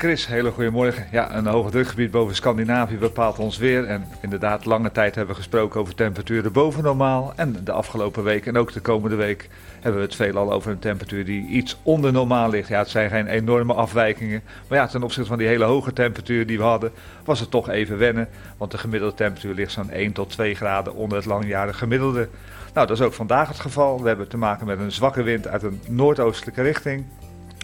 [0.00, 1.06] Chris, hele goedemorgen.
[1.10, 3.84] Ja, een hoge drukgebied boven Scandinavië bepaalt ons weer.
[3.84, 7.32] En inderdaad, lange tijd hebben we gesproken over temperaturen boven normaal.
[7.36, 9.48] En de afgelopen week en ook de komende week
[9.80, 12.68] hebben we het veelal over een temperatuur die iets onder normaal ligt.
[12.68, 14.42] Ja, het zijn geen enorme afwijkingen.
[14.68, 16.92] Maar ja, ten opzichte van die hele hoge temperatuur die we hadden,
[17.24, 18.28] was het toch even wennen.
[18.56, 22.28] Want de gemiddelde temperatuur ligt zo'n 1 tot 2 graden onder het langjarige gemiddelde.
[22.74, 24.02] Nou, dat is ook vandaag het geval.
[24.02, 27.04] We hebben te maken met een zwakke wind uit een noordoostelijke richting.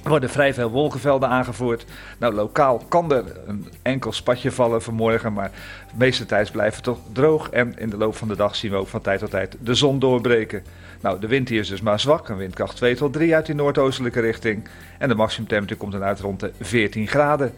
[0.07, 1.85] Worden vrij veel wolkenvelden aangevoerd.
[2.19, 5.51] Nou, lokaal kan er een enkel spatje vallen vanmorgen, maar
[5.88, 7.51] de meeste tijd blijft het toch droog.
[7.51, 9.75] En in de loop van de dag zien we ook van tijd tot tijd de
[9.75, 10.64] zon doorbreken.
[11.01, 13.55] Nou, de wind hier is dus maar zwak, een windkracht 2 tot 3 uit die
[13.55, 14.69] noordoostelijke richting.
[14.99, 17.55] En de maximumtemperatuur komt dan uit rond de 14 graden.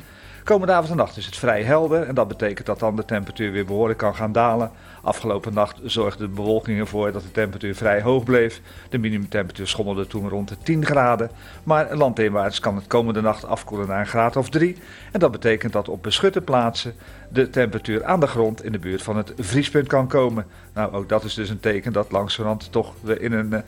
[0.49, 3.53] Komende avond en nacht is het vrij helder en dat betekent dat dan de temperatuur
[3.53, 4.71] weer behoorlijk kan gaan dalen.
[5.03, 8.61] Afgelopen nacht zorgde de bewolking ervoor dat de temperatuur vrij hoog bleef.
[8.89, 11.31] De minimumtemperatuur schommelde toen rond de 10 graden.
[11.63, 14.77] Maar landinwaarts kan het komende nacht afkoelen naar een graad of 3.
[15.13, 16.95] En dat betekent dat op beschutte plaatsen
[17.29, 20.47] de temperatuur aan de grond in de buurt van het vriespunt kan komen.
[20.75, 23.61] Nou, ook dat is dus een teken dat langzamerhand toch we in een, eh,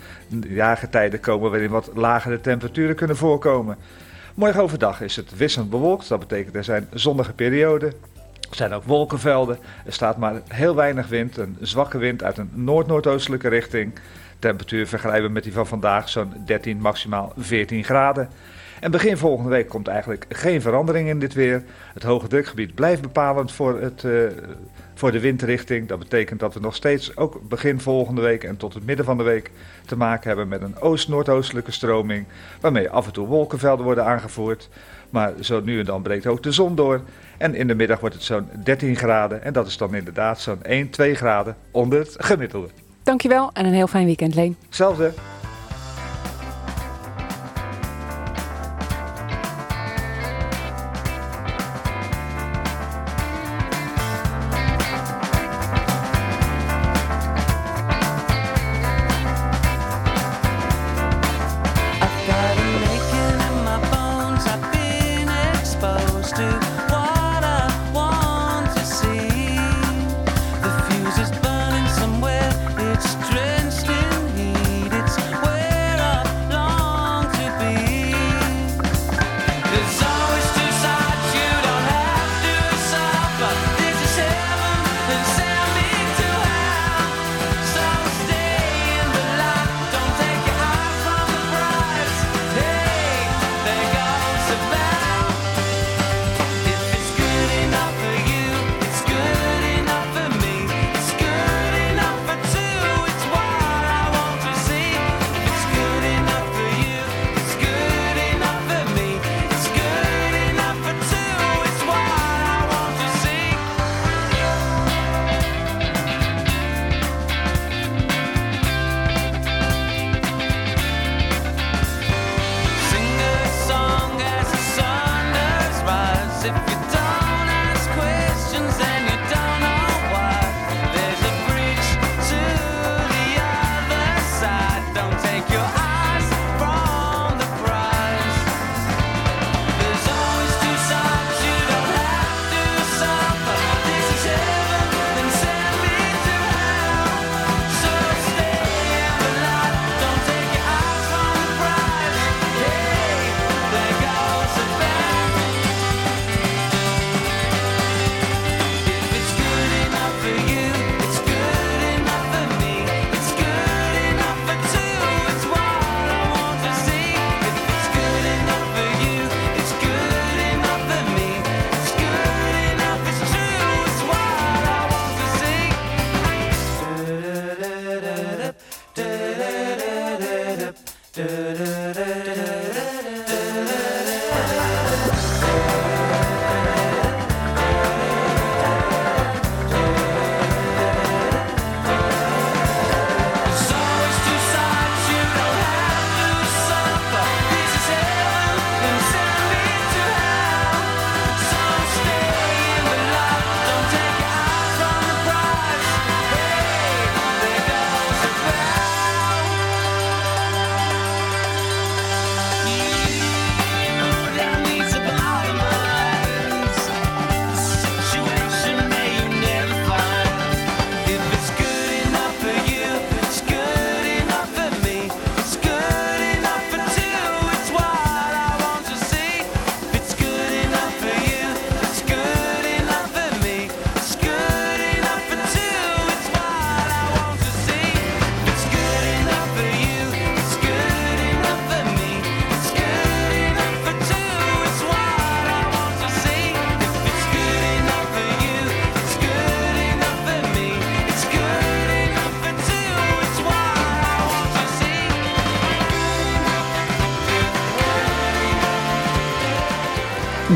[0.49, 3.77] jaargetijde komen waarin wat lagere temperaturen kunnen voorkomen.
[4.35, 6.09] Morgen overdag is het wisselend bewolkt.
[6.09, 7.93] Dat betekent er zijn zonnige perioden.
[8.51, 9.59] Er zijn ook wolkenvelden.
[9.85, 11.37] Er staat maar heel weinig wind.
[11.37, 13.93] Een zwakke wind uit een noord-noordoostelijke richting.
[14.39, 18.29] Temperatuur vergelijken met die van vandaag zo'n 13, maximaal 14 graden.
[18.81, 21.63] En begin volgende week komt eigenlijk geen verandering in dit weer.
[21.95, 24.13] Het hoge drukgebied blijft bepalend voor, het, eh,
[25.01, 25.89] voor de windrichting.
[25.89, 29.17] Dat betekent dat we nog steeds ook begin volgende week en tot het midden van
[29.17, 29.51] de week
[29.87, 32.27] te maken hebben met een oost-noordoostelijke stroming.
[32.61, 34.69] Waarmee af en toe wolkenvelden worden aangevoerd.
[35.11, 37.01] Maar zo nu en dan breekt ook de zon door.
[37.39, 39.43] En in de middag wordt het zo'n 13 graden.
[39.43, 42.69] En dat is dan inderdaad zo'n 1, 2 graden onder het gemiddelde.
[43.03, 44.57] Dankjewel en een heel fijn weekend, Leen.
[44.67, 45.13] Hetzelfde.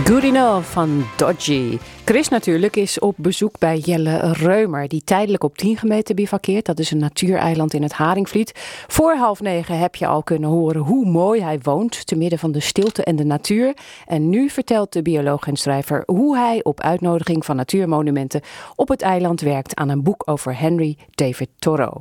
[0.02, 1.78] Good Enough van Dodgy.
[2.04, 6.64] Chris natuurlijk is op bezoek bij Jelle Reumer, die tijdelijk op 10 gemeten bivakkeert.
[6.66, 8.52] Dat is een natuureiland in het Haringvliet.
[8.86, 12.52] Voor half negen heb je al kunnen horen hoe mooi hij woont, te midden van
[12.52, 13.76] de stilte en de natuur.
[14.06, 18.40] En nu vertelt de bioloog en schrijver hoe hij op uitnodiging van natuurmonumenten
[18.74, 22.00] op het eiland werkt aan een boek over Henry David Thoreau.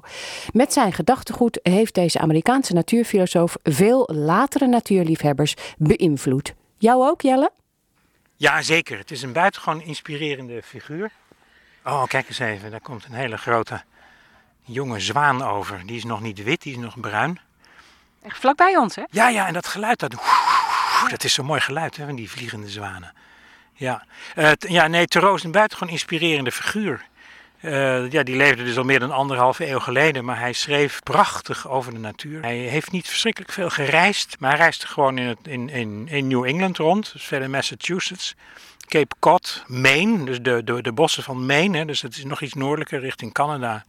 [0.54, 6.54] Met zijn gedachtegoed heeft deze Amerikaanse natuurfilosoof veel latere natuurliefhebbers beïnvloed.
[6.78, 7.52] Jou ook, Jelle?
[8.44, 8.98] Ja, zeker.
[8.98, 11.12] Het is een buitengewoon inspirerende figuur.
[11.86, 12.72] Oh, kijk eens even.
[12.72, 13.84] Daar komt een hele grote
[14.62, 15.86] jonge zwaan over.
[15.86, 17.40] Die is nog niet wit, die is nog bruin.
[18.24, 19.04] Echt vlakbij ons, hè?
[19.10, 20.12] Ja, ja, en dat geluid, dat,
[21.10, 23.14] dat is zo'n mooi geluid hè, van die vliegende zwanen.
[23.74, 27.06] Ja, Eh, ja nee, Thoreau is een buitengewoon inspirerende figuur.
[27.64, 31.68] Eh, ja, die leefde dus al meer dan anderhalve eeuw geleden, maar hij schreef prachtig
[31.70, 32.42] over de natuur.
[32.42, 36.28] Hij heeft niet verschrikkelijk veel gereisd, maar hij reisde gewoon in, het, in, in, in
[36.28, 38.36] New England rond, dus verder Massachusetts.
[38.88, 42.54] Cape Cod, Maine, dus de, de, bossen van Maine, hè, dus het is nog iets
[42.54, 43.84] noordelijker richting Canada.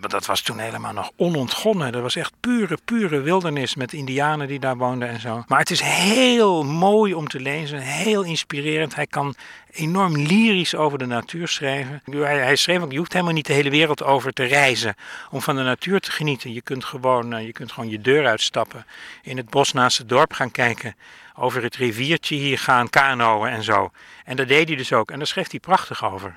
[0.00, 1.92] Dat was toen helemaal nog onontgonnen.
[1.92, 5.44] Dat was echt pure, pure wildernis met indianen die daar woonden en zo.
[5.46, 8.94] Maar het is heel mooi om te lezen, heel inspirerend.
[8.94, 9.34] Hij kan
[9.70, 12.02] enorm lyrisch over de natuur schrijven.
[12.10, 14.94] Hij, hij schreef ook, je hoeft helemaal niet de hele wereld over te reizen
[15.30, 16.52] om van de natuur te genieten.
[16.52, 18.86] Je kunt gewoon, eh, je, kunt gewoon je deur uitstappen,
[19.22, 20.96] in het bos naast het dorp gaan kijken,
[21.34, 23.90] over het riviertje hier gaan kanoën en zo.
[24.24, 26.36] En dat deed hij dus ook en daar schreef hij prachtig over.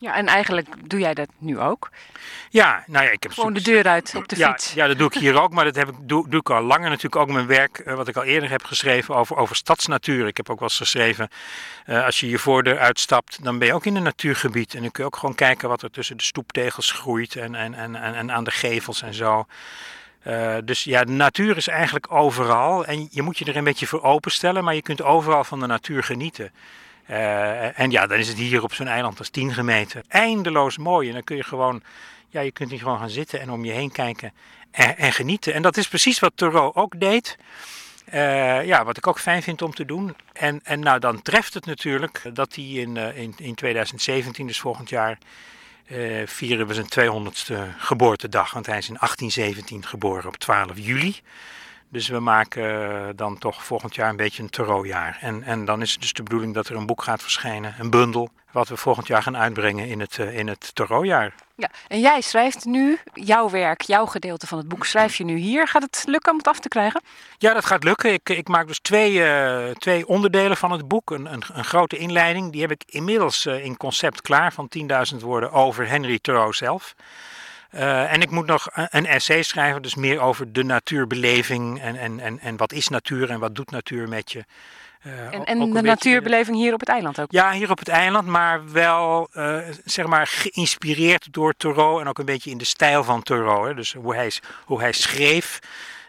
[0.00, 1.90] Ja, en eigenlijk doe jij dat nu ook.
[2.50, 4.72] Ja, nou ja, ik heb Gewoon de deur uit op de ja, fiets.
[4.72, 6.88] Ja, dat doe ik hier ook, maar dat heb ik, doe, doe ik al langer.
[6.88, 10.26] Natuurlijk ook mijn werk, eh, wat ik al eerder heb geschreven over, over stadsnatuur.
[10.26, 11.28] Ik heb ook wel eens geschreven,
[11.84, 14.74] eh, als je je voordeur uitstapt, dan ben je ook in een natuurgebied.
[14.74, 17.74] En dan kun je ook gewoon kijken wat er tussen de stoeptegels groeit en, en,
[17.74, 19.46] en, en, en aan de gevels en zo.
[20.22, 22.84] Eh, dus ja, de natuur is eigenlijk overal.
[22.84, 25.66] En je moet je er een beetje voor openstellen, maar je kunt overal van de
[25.66, 26.52] natuur genieten.
[27.08, 30.02] Eh, en ja, dan is het hier op zo'n eiland als 10 gemeten.
[30.08, 31.08] Eindeloos mooi.
[31.08, 31.82] En dan kun je gewoon,
[32.28, 34.32] ja, je kunt hier gewoon gaan zitten en om je heen kijken
[34.70, 35.54] en, en genieten.
[35.54, 37.36] En dat is precies wat Thoreau ook deed.
[38.04, 40.16] Eh, ja, wat ik ook fijn vind om te doen.
[40.32, 44.60] En, en nou, dan treft het natuurlijk dat hij in, eh, in, in 2017, dus
[44.60, 45.18] volgend jaar,
[45.86, 48.52] eh, vieren we zijn 200ste geboortedag.
[48.52, 51.16] Want hij is in 1817 geboren op 12 juli.
[51.90, 55.18] Dus we maken eh, dan toch volgend jaar een beetje een Thoreau-jaar.
[55.20, 57.90] En, en dan is het dus de bedoeling dat er een boek gaat verschijnen, een
[57.90, 61.34] bundel, wat we volgend jaar gaan uitbrengen in het, eh, in het Thoreau-jaar.
[61.54, 65.36] Ja, en jij schrijft nu jouw werk, jouw gedeelte van het boek, schrijf je nu
[65.36, 65.68] hier.
[65.68, 67.02] Gaat het lukken om het af te krijgen?
[67.38, 68.12] Ja, dat gaat lukken.
[68.12, 71.10] Ik, ik maak dus twee, eh, twee onderdelen van het boek.
[71.10, 74.68] Een, een, een grote inleiding, die heb ik inmiddels in concept klaar van
[75.12, 76.94] 10.000 woorden over Henry Thoreau zelf.
[77.70, 82.20] Eh, en ik moet nog een, essay schrijven, dus meer over de natuurbeleving en, en,
[82.20, 84.44] en, en wat is natuur en wat doet natuur met je.
[85.02, 87.32] Eh, En, de beetje- natuurbeleving hier op het eiland ook.
[87.32, 92.18] Ja, hier op het eiland, maar wel eh, zeg maar geïnspireerd door Thoreau en ook
[92.18, 93.68] een beetje in de stijl van Thoreau.
[93.68, 93.74] Hè.
[93.74, 94.32] Dus hoe hij,
[94.64, 95.58] hoe hij schreef.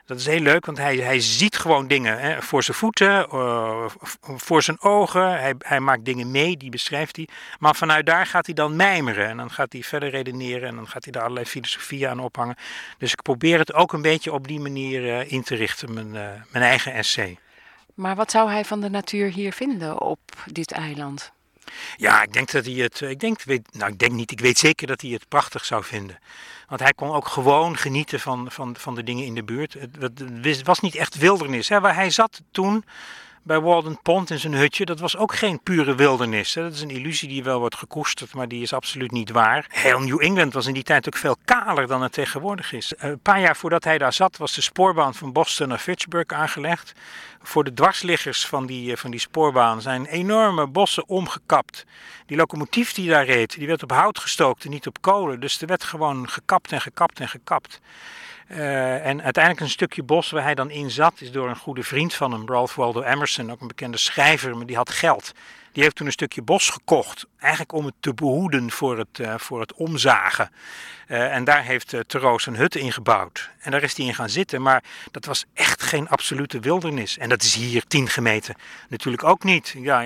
[0.10, 3.86] Dat is heel leuk, want hij, hij ziet gewoon dingen hè, voor zijn voeten, eh,
[4.22, 5.40] voor zijn ogen.
[5.40, 7.28] Hij, hij maakt dingen mee, die beschrijft hij.
[7.60, 10.88] Maar vanuit daar gaat hij dan mijmeren en dan gaat hij verder redeneren en dan
[10.88, 12.56] gaat hij daar allerlei filosofieën aan ophangen.
[12.98, 16.16] Dus ik probeer het ook een beetje op die manier eh, in te richten, mijn,
[16.16, 17.38] eh, mijn eigen essay.
[17.94, 21.32] Maar wat zou hij van de natuur hier vinden op dit eiland?
[21.98, 23.02] Ja, ik denk dat hij het.
[23.02, 24.32] Ik denk, weet, nou, ik denk niet.
[24.32, 26.20] Ik weet zeker dat hij het prachtig zou vinden.
[26.68, 29.74] Want hij kon ook gewoon genieten van, van, van de dingen in de buurt.
[29.74, 31.70] Het, het- het was niet echt wildernis.
[31.70, 31.80] Hè.
[31.80, 32.84] Waar hij zat toen
[33.44, 36.54] bij Walden Pond in zijn hutje, dat was ook geen pure wildernis.
[36.54, 39.66] Dat is een illusie die wel wordt gekoesterd, maar die is absoluut niet waar.
[39.70, 42.96] Heel New England was in die tijd ook veel kaler dan het tegenwoordig is.
[42.96, 46.28] Eh, Een paar jaar voordat hij daar zat, was de spoorbaan van Boston naar Fitchburg
[46.28, 46.94] aangelegd.
[47.42, 51.86] Voor de dwarsliggers van die, eh, van die spoorbaan zijn enorme bossen omgekapt.
[52.26, 55.40] Die locomotief die daar reed, die werd op hout gestookt en niet op kolen.
[55.40, 57.80] Dus er werd gewoon gekapt en gekapt en gekapt.
[58.50, 61.84] Eh, en uiteindelijk een stukje bos waar hij dan in zat, is door een goede
[61.84, 65.34] vriend van hem, Ralph Waldo Emerson, ook een bekende schrijver, maar die had geld.
[65.80, 69.34] Die heeft toen een stukje bos gekocht, eigenlijk om het te behoeden voor het, eh,
[69.38, 70.52] voor het omzagen.
[71.10, 73.50] Eh, en daar heeft uh, Thoreau zijn hut in gebouwd.
[73.60, 77.18] En daar is hij in gaan zitten, maar dat was echt geen absolute wildernis.
[77.18, 78.56] En dat is hier tien gemeten
[78.90, 79.76] natuurlijk ook niet.
[79.78, 80.02] Ja,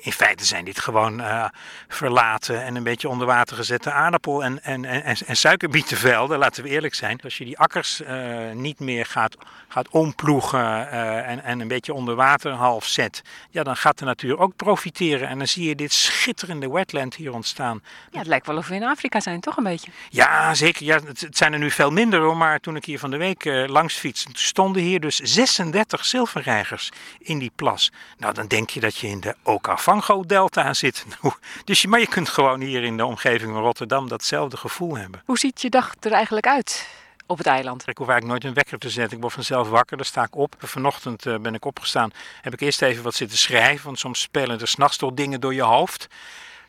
[0.00, 1.44] in feite zijn dit gewoon eh,
[1.88, 6.68] verlaten en een beetje onder water gezette aardappel- en, en, en, en suikerbietenvelden, laten we
[6.68, 7.20] eerlijk zijn.
[7.24, 9.36] Als je die akkers eh, niet meer gaat,
[9.68, 14.04] gaat omploegen eh, en, en een beetje onder water half zet, ja, dan gaat de
[14.04, 17.82] natuur ook profiteren en dan zie je dit schitterende wetland hier ontstaan.
[18.10, 19.90] Ja, het lijkt wel of we in Afrika zijn, toch een beetje?
[20.10, 20.84] Ja, zeker.
[20.84, 23.16] Ja, het, het zijn er nu veel minder hoor, maar toen ik hier van de
[23.16, 27.92] week eh, langs fietste, stonden hier dus 36 zilverreigers in die plas.
[28.18, 31.04] Nou, dan denk je dat je in de Okavango-delta zit.
[31.22, 31.34] Nou,
[31.64, 35.22] Dus je, maar je kunt gewoon hier in de omgeving van Rotterdam datzelfde gevoel hebben.
[35.24, 36.86] Hoe ziet je dag er eigenlijk uit
[37.32, 37.88] op het eiland?
[37.88, 39.16] Ik hoef eigenlijk nooit een wekker te zetten.
[39.16, 40.54] Ik word vanzelf wakker, dan sta ik op.
[40.58, 42.10] Vanochtend eh, ben ik opgestaan,
[42.40, 45.54] heb ik eerst even wat zitten schrijven, want soms spelen er s'nachts toch dingen door
[45.54, 46.08] je hoofd.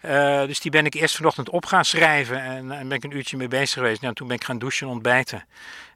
[0.03, 3.15] Eh, dus die ben ik eerst vanochtend op gaan schrijven en, en ben ik een
[3.15, 4.01] uurtje mee bezig geweest.
[4.01, 5.45] Nou, toen ben ik gaan douchen en ontbijten.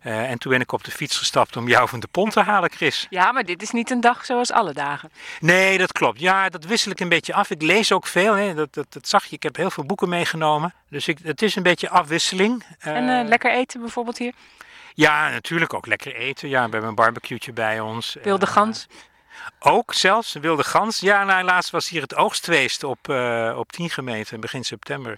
[0.02, 2.42] Eh, en toen ben ik op de fiets gestapt om jou van de pont te
[2.42, 3.08] halen, Chris.
[3.10, 5.12] Ja, maar dit is niet een dag zoals alle dagen.
[5.40, 6.20] Nee, dat klopt.
[6.20, 7.50] Ja, dat wissel ik een beetje af.
[7.50, 8.34] Ik lees ook veel.
[8.34, 8.54] Hè.
[8.54, 9.36] Dat, dat, dat zag je.
[9.36, 10.74] Ik heb heel veel boeken meegenomen.
[10.90, 12.64] Dus ik, het is een beetje afwisseling.
[12.80, 14.34] En Eh, lekker eten bijvoorbeeld hier.
[14.94, 16.50] Ja, natuurlijk ook lekker eten.
[16.50, 18.18] Ja, we hebben een barbecue'tje bij ons.
[18.24, 18.88] Wilde gans.
[19.60, 21.00] Ook zelfs, een wilde gans.
[21.00, 25.12] Ja, nou, laatst was hier het oogstfeest op, eh op 10 gemeenten, begin september.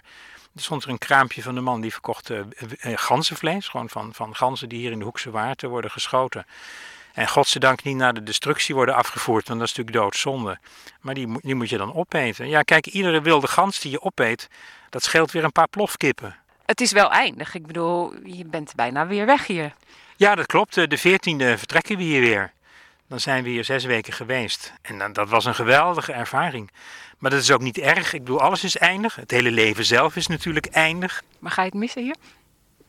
[0.54, 2.40] Er stond er een kraampje van de man die verkocht eh,
[2.94, 3.68] ganzenvlees.
[3.68, 6.46] Gewoon van, van ganzen die hier in de Hoekse Waard worden geschoten.
[7.12, 10.58] En godzijdank niet naar de destructie worden afgevoerd, want dat is natuurlijk doodzonde.
[11.00, 12.48] Maar die, moet- die moet je dan opeten.
[12.48, 14.48] Ja, kijk, iedere wilde gans die je opeet,
[14.90, 16.36] dat scheelt weer een paar plofkippen.
[16.66, 17.54] Het is wel eindig.
[17.54, 19.74] Ik bedoel, je bent bijna weer weg hier.
[20.16, 20.74] Ja, dat klopt.
[20.74, 22.52] De 14e vertrekken we hier weer.
[23.10, 24.72] Dan zijn we hier zes weken geweest.
[24.82, 26.70] En dat was een geweldige ervaring.
[27.18, 28.12] Maar dat is ook niet erg.
[28.12, 29.14] Ik bedoel, alles is eindig.
[29.14, 31.22] Het hele leven zelf is natuurlijk eindig.
[31.38, 32.16] Maar ga je het missen hier?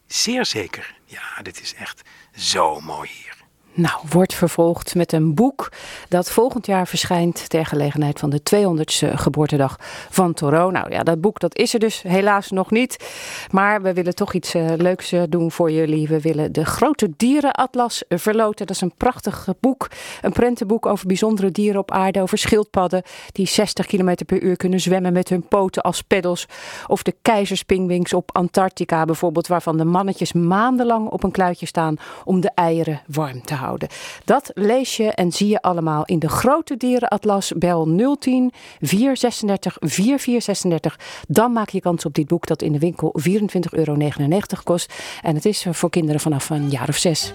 [0.07, 0.95] Zeer zeker.
[1.05, 2.01] Ja, dit is echt
[2.35, 3.40] zo mooi hier.
[3.73, 5.71] Nou, wordt vervolgd met een boek
[6.07, 9.75] dat volgend jaar verschijnt ter gelegenheid van de 200ste geboortedag
[10.09, 10.71] van Thoreau.
[10.71, 12.97] Nou ja, dat boek dat is er dus helaas nog niet.
[13.51, 16.07] Maar we willen toch iets eh, leuks eh, doen voor jullie.
[16.07, 18.65] We willen de Grote Dierenatlas verloten.
[18.65, 19.87] Dat is een prachtig boek.
[20.21, 22.21] Een prentenboek over bijzondere dieren op aarde.
[22.21, 26.47] Over schildpadden die 60 km per uur kunnen zwemmen met hun poten als peddels.
[26.87, 29.47] Of de keizerspingwings op Antarctica bijvoorbeeld.
[29.47, 33.60] Waarvan de mannetjes maandenlang op een kluitje staan om de eieren warm te houden.
[34.25, 37.51] Dat lees je en zie je allemaal in de Grote Dierenatlas.
[37.55, 40.99] Bel 010 436 4436.
[41.27, 43.33] Dan maak je kans op dit boek dat in de winkel 24,99
[43.69, 43.97] euro
[44.63, 44.93] kost.
[45.21, 47.33] En het is voor kinderen vanaf een jaar of zes.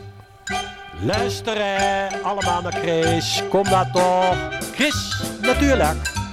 [1.01, 3.43] Luisteren allemaal naar Chris.
[3.49, 4.37] Kom nou toch.
[4.75, 6.26] Chris, natuurlijk.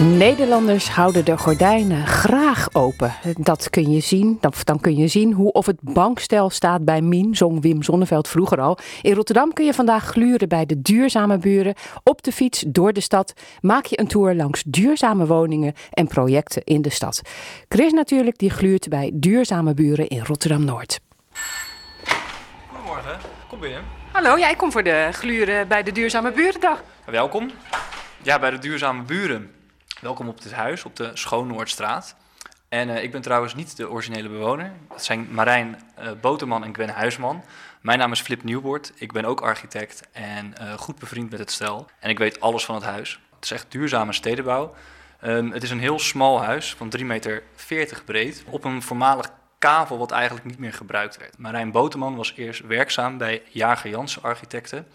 [0.00, 3.14] Nederlanders houden de gordijnen graag open.
[3.36, 4.38] Dat kun je zien.
[4.64, 8.60] Dan kun je zien hoe of het bankstel staat bij Mien, zong Wim Zonneveld vroeger
[8.60, 8.78] al.
[9.02, 11.74] In Rotterdam kun je vandaag gluren bij de duurzame buren.
[12.02, 16.64] Op de fiets door de stad maak je een tour langs duurzame woningen en projecten
[16.64, 17.22] in de stad.
[17.68, 21.00] Chris natuurlijk, die gluurt bij duurzame buren in Rotterdam-Noord.
[22.68, 23.82] Goedemorgen, kom binnen.
[24.12, 26.82] Hallo, jij komt voor de gluren bij de duurzame burendag.
[27.04, 27.50] Welkom.
[28.22, 29.59] Ja, bij de Duurzame Buren.
[30.00, 32.16] Welkom op dit huis, op de Schoonnoordstraat.
[32.68, 34.72] En eh, ik ben trouwens niet de originele bewoner.
[34.88, 37.44] Dat zijn Marijn eh, Boterman en Gwen Huisman.
[37.80, 38.92] Mijn naam is Flip Nieuwbord.
[38.94, 41.86] Ik ben ook architect en eh, goed bevriend met het stel.
[41.98, 43.20] En ik weet alles van het huis.
[43.34, 44.74] Het is echt duurzame stedenbouw.
[45.20, 47.42] Ehm, het is een heel smal huis van 3,40 meter
[48.04, 48.44] breed.
[48.46, 51.38] Op een voormalig kavel wat eigenlijk niet meer gebruikt werd.
[51.38, 54.86] Marijn Boterman was eerst werkzaam bij Jager Jansen Architecten.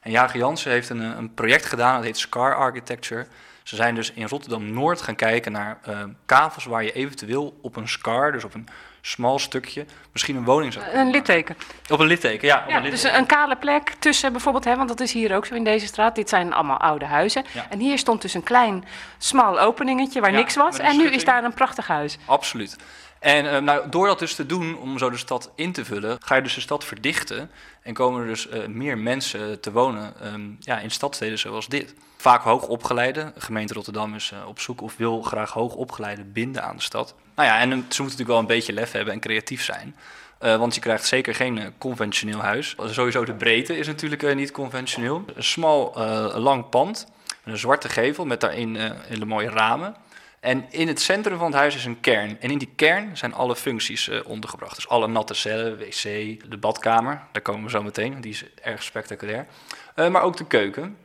[0.00, 3.26] En Jager Jansen heeft een, een project gedaan, dat heet Scar Architecture.
[3.62, 7.88] Ze zijn dus in Rotterdam-Noord gaan kijken naar eh, kavels waar je eventueel op een
[7.88, 8.68] scar, dus op een
[9.00, 11.56] smal stukje, misschien een woning zou Een litteken.
[11.90, 12.62] Op een litteken, ja.
[12.64, 15.46] Op Ja, een dus een kale plek tussen bijvoorbeeld, hè, want dat is hier ook
[15.46, 16.14] zo in deze straat.
[16.14, 17.44] Dit zijn allemaal oude huizen.
[17.52, 17.66] Ja.
[17.70, 18.84] En hier stond dus een klein,
[19.18, 20.78] smal openingetje waar Ja, niks was.
[20.78, 22.18] En nu is daar een prachtig huis.
[22.24, 22.76] Absoluut.
[23.18, 26.18] En eh, nou, door dat dus te doen, om zo de stad in te vullen,
[26.20, 27.50] ga je dus de stad verdichten.
[27.82, 31.94] En komen er dus eh, meer mensen te wonen ehm, ja, in stadsteden zoals dit.
[32.22, 33.32] Vaak hoogopgeleide.
[33.34, 37.14] De gemeente Rotterdam is eh, op zoek of wil graag hoogopgeleide binden aan de stad.
[37.34, 39.96] Nou ja, en ze moeten natuurlijk wel een beetje lef hebben en creatief zijn.
[40.38, 42.76] Eh, want je krijgt zeker geen eh, conventioneel huis.
[42.84, 45.24] Sowieso de breedte is natuurlijk niet conventioneel.
[45.34, 45.92] Een smal,
[46.34, 47.06] lang pand
[47.44, 49.94] een zwarte gevel met daarin hele mooie ramen.
[50.40, 52.40] En in het centrum van het huis is een kern.
[52.40, 54.74] En in die kern zijn alle functies ondergebracht.
[54.74, 56.02] Dus alle natte cellen, wc,
[56.50, 59.46] de badkamer, daar komen we zo meteen, die is erg spectaculair.
[59.94, 60.96] Maar ook de keuken.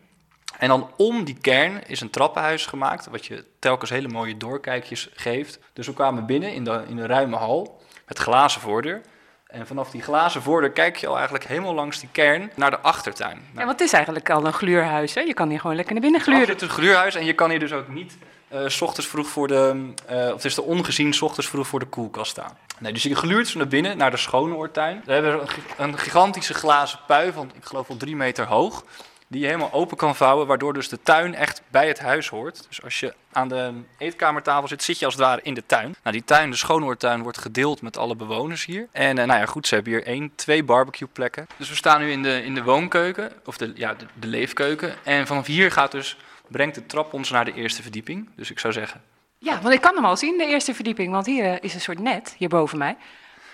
[0.58, 5.10] En dan om die kern is een trappenhuis gemaakt, wat je telkens hele mooie doorkijkjes
[5.14, 5.60] geeft.
[5.74, 9.02] Dus we kwamen binnen in de, in de ruime hal met glazen voordeur.
[9.48, 12.80] En vanaf die glazen voordeur kijk je al eigenlijk helemaal langs die kern naar de
[12.80, 13.42] achtertuin.
[13.54, 15.22] Ja, want het is eigenlijk al een gluurhuis, hè?
[15.22, 16.48] Je kan hier gewoon lekker naar binnen gluren.
[16.48, 19.28] Het is een gluurhuis en je kan hier dus ook niet eh, s ochtends vroeg
[19.28, 22.58] voor de, eh, of het is de ongezien s ochtends vroeg voor de koelkast staan.
[22.80, 25.02] Nee, dus je gluurt zo naar binnen, naar de Schoonoortuin.
[25.06, 25.48] We hebben
[25.78, 28.84] een gigantische glazen pui van, ik geloof wel drie meter hoog,
[29.28, 32.66] die je helemaal open kan vouwen, waardoor dus de tuin echt bij het huis hoort.
[32.68, 35.96] Dus als je aan de eetkamertafel zit, zit je als het ware in de tuin.
[36.04, 38.88] Nou, die tuin, de Schoonoortuin, wordt gedeeld met alle bewoners hier.
[38.92, 41.48] En eh, nou ja, goed, ze hebben hier één, twee barbecueplekken.
[41.58, 44.94] Dus we staan nu in de, in de woonkeuken, of de, ja, de, de leefkeuken.
[45.04, 46.18] En vanaf hier gaat dus,
[46.48, 48.30] brengt de trap ons naar de eerste verdieping.
[48.36, 49.02] Dus ik zou zeggen,
[49.38, 51.12] Ja, want ik kan hem al zien, de eerste verdieping.
[51.12, 52.98] Want hier eh, is een soort net, hier boven mij.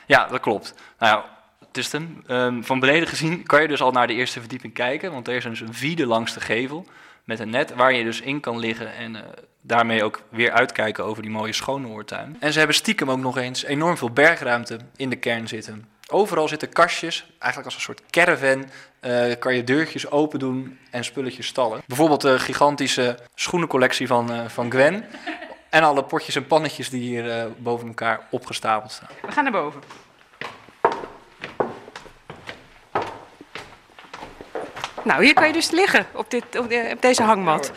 [0.05, 0.73] Ja, dat klopt.
[0.99, 1.25] Nou ja,
[2.27, 5.35] Ehm, van beneden gezien kan je dus al naar de eerste verdieping kijken, want er
[5.35, 6.85] is dus een vierde langs de gevel
[7.23, 9.21] met een net waar je dus in kan liggen en eh,
[9.61, 12.37] daarmee ook weer uitkijken over die mooie Schoonoortuin.
[12.39, 15.87] En ze hebben stiekem ook nog eens enorm veel bergruimte in de kern zitten.
[16.09, 18.65] Overal zitten kastjes, eigenlijk als een soort caravan.
[18.99, 21.81] eh, kan je deurtjes open doen en spulletjes stallen.
[21.87, 25.05] Bijvoorbeeld de gigantische schoenencollectie van, eh, van Gwen.
[25.69, 29.09] En alle potjes en pannetjes die hier boven elkaar opgestapeld staan.
[29.21, 29.81] We gaan naar boven.
[35.03, 37.71] Nou, hier kan je dus liggen op, dit, op, de- op deze hangmat.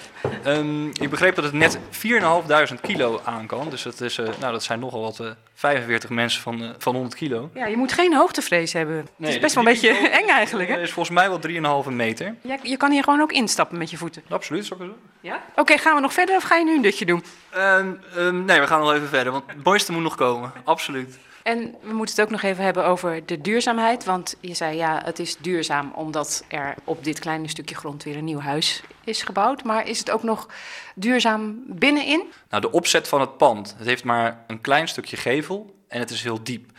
[0.44, 3.70] Ehm, ik begreep dat het net 4.500 kilo aan kan.
[3.70, 6.92] Dus dat, is, eh, nou, dat zijn nogal wat eh 45 mensen van, eh, van
[6.94, 7.50] 100 kilo.
[7.54, 8.96] Ja, je moet geen hoogtevrees hebben.
[8.96, 9.88] het is de best wel een beetje
[10.20, 10.80] eng eigenlijk, hè?
[10.80, 12.34] is volgens mij wel 3,5 meter.
[12.40, 14.22] Ja, je kan hier gewoon ook instappen met je voeten.
[14.28, 14.96] Absoluut, zou ik het?
[15.20, 15.42] Ja?
[15.56, 17.24] Oké, gaan we nog verder of ga je nu een dutje doen?
[17.50, 20.52] Ehm, ehm, nee, we gaan nog even verder, want het mooiste moet nog komen.
[20.64, 21.18] Absoluut.
[21.46, 24.04] En we moeten het ook nog even hebben over de duurzaamheid.
[24.04, 28.16] Want je zei ja, het is duurzaam omdat er op dit kleine stukje grond weer
[28.16, 29.64] een nieuw huis is gebouwd.
[29.64, 30.48] Maar is het ook nog
[30.94, 32.22] duurzaam binnenin?
[32.48, 33.74] Nou, de opzet van het pand.
[33.78, 36.70] Het heeft maar een klein stukje gevel en het is heel diep.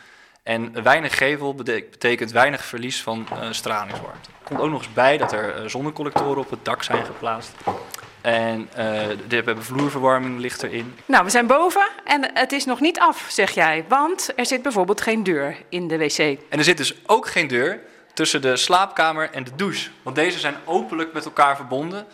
[0.43, 4.29] En weinig gevel bete- betekent weinig verlies van eh, stralingswarmte.
[4.29, 7.51] Er komt ook nog eens bij dat er eh, zonnecollectoren op het dak zijn geplaatst.
[8.27, 10.95] En eh de hebben vloerverwarming ligt erin.
[11.05, 13.85] Nou, we zijn boven en het is nog niet af, zeg jij.
[13.87, 16.17] Want er zit bijvoorbeeld geen deur in de wc.
[16.19, 17.79] En er zit dus ook geen deur
[18.13, 19.89] tussen de slaapkamer en de douche.
[20.01, 22.05] Want deze zijn openlijk met elkaar verbonden.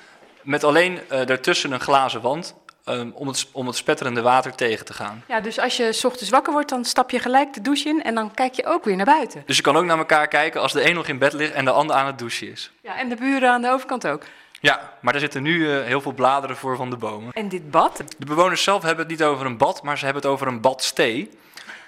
[0.42, 2.56] Met alleen eh, daartussen een glazen wand.
[2.86, 5.24] ehm, om, het, om het spetterende water tegen te gaan.
[5.28, 8.04] Ja, dus als je 's ochtends wakker wordt, dan stap je gelijk de douche in
[8.04, 9.44] en dan kijk je ook weer naar buiten.
[9.46, 11.66] Dus je kan ook naar elkaar kijken als de een nog in bed ligt en
[11.66, 12.72] de ander aan het douchen is.
[12.82, 14.24] Ja, en de buren aan de overkant ook.
[14.64, 17.34] Ja, maar er zitten nu eh, heel veel bladeren voor van de bomen.
[17.34, 18.04] En dit bad?
[18.18, 20.62] De bewoners zelf hebben het niet over een bad, maar ze hebben het over een
[20.62, 21.30] badstee.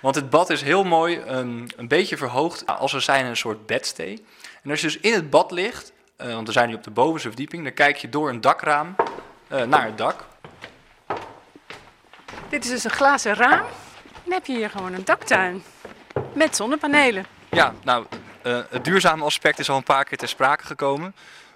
[0.01, 3.65] Want het bad is heel mooi, ehm, een beetje verhoogd, als er zijn een soort
[3.65, 4.25] bedstee.
[4.63, 6.91] En als je dus in het bad ligt, eh, want we zijn nu op de
[6.91, 8.95] bovenste verdieping, dan kijk je door een dakraam
[9.47, 10.25] eh, naar het dak.
[12.49, 13.65] Dit is dus een glazen raam.
[14.23, 15.63] Dan heb je hier gewoon een daktuin.
[16.33, 17.25] Met zonnepanelen.
[17.49, 18.05] Ja, nou,
[18.41, 21.15] eh, het duurzame aspect is al een paar keer ter sprake gekomen.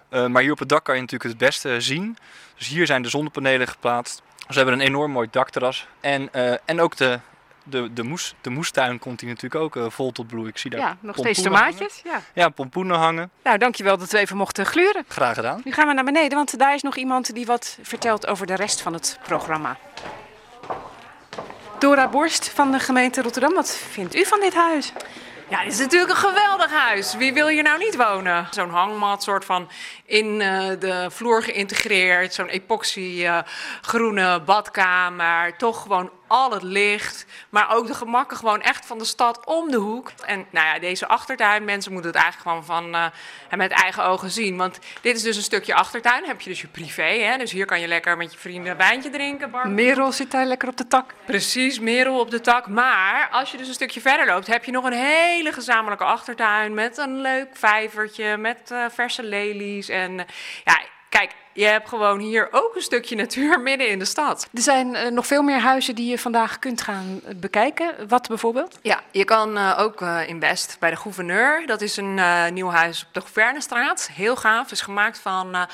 [0.09, 2.17] Eh, maar hier op het dak kan je natuurlijk het beste zien.
[2.57, 4.21] Dus hier zijn de zonnepanelen geplaatst.
[4.49, 5.87] Ze hebben een enorm mooi dakterras.
[5.99, 7.19] En, eh, en ook de,
[7.63, 10.47] de, de, moes, de moestuin komt hier natuurlijk ook eh, vol tot bloei.
[10.47, 12.01] Ik zie daar Ja, nog steeds tomaatjes.
[12.03, 12.21] Ja.
[12.33, 13.31] Ja, pompoenen hangen.
[13.43, 15.03] Nou, dankjewel dat we even mochten gluren.
[15.07, 15.61] Graag gedaan.
[15.63, 18.55] Nu gaan we naar beneden, want daar is nog iemand die wat vertelt over de
[18.55, 19.77] rest van het programma.
[21.79, 24.93] Dora Borst van de gemeente Rotterdam, wat vindt u van dit huis?
[25.49, 27.15] Ja, dit is natuurlijk een geweldig huis.
[27.15, 28.47] Wie wil hier nou niet wonen?
[28.51, 29.69] Zo'n hangmat, soort van
[30.05, 32.33] in eh, de vloer geïntegreerd.
[32.33, 33.37] Zo'n epoxy eh,
[33.81, 35.57] groene badkamer.
[35.57, 37.25] Toch gewoon al het licht.
[37.49, 40.11] Maar ook de gemakken gewoon echt van de stad om de hoek.
[40.25, 44.29] En nou ja, deze achtertuin, mensen moeten het eigenlijk gewoon van, eh, met eigen ogen
[44.29, 44.57] zien.
[44.57, 46.25] Want dit is dus een stukje achtertuin.
[46.25, 47.03] Heb je dus je privé.
[47.03, 47.37] Hè?
[47.37, 49.51] Dus hier kan je lekker met je vrienden een wijntje drinken.
[49.51, 49.85] barbecue.
[49.85, 51.13] Merel zit daar lekker op de tak.
[51.25, 52.67] Precies, merel op de tak.
[52.67, 56.73] Maar als je dus een stukje verder loopt, heb je nog een hele gezamenlijke achtertuin
[56.73, 59.89] met een leuk vijvertje, met eh, verse lelies.
[59.89, 60.25] En eh,
[60.63, 64.49] ja, kijk, je hebt gewoon hier ook een stukje natuur midden in de stad.
[64.53, 68.07] Er zijn eh, nog veel meer huizen die je vandaag kunt gaan eh, bekijken.
[68.07, 68.79] Wat bijvoorbeeld?
[68.81, 71.65] Ja, je kan eh, ook in Best bij de gouverneur.
[71.65, 72.19] Dat is een
[72.53, 74.09] nieuw huis op de Gouvernestraat.
[74.13, 74.71] Heel gaaf.
[74.71, 75.67] Is gemaakt van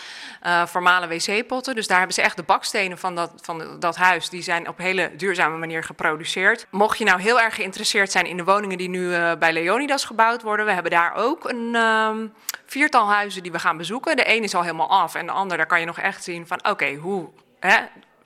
[0.67, 1.75] formale wc-potten.
[1.75, 4.29] Dus daar hebben ze echt de bakstenen van dat, van dat huis.
[4.29, 6.67] Die zijn op hele duurzame manier geproduceerd.
[6.69, 10.41] Mocht je nou heel erg geïnteresseerd zijn in de woningen die nu bij Leonidas gebouwd
[10.41, 10.65] worden.
[10.65, 12.27] We hebben daar ook een ehm,
[12.65, 14.15] viertal huizen die we gaan bezoeken.
[14.15, 16.47] De een is al helemaal af en de ander, daar kan je nog echt zien
[16.47, 17.29] van oké, hoe...
[17.59, 17.77] Hè,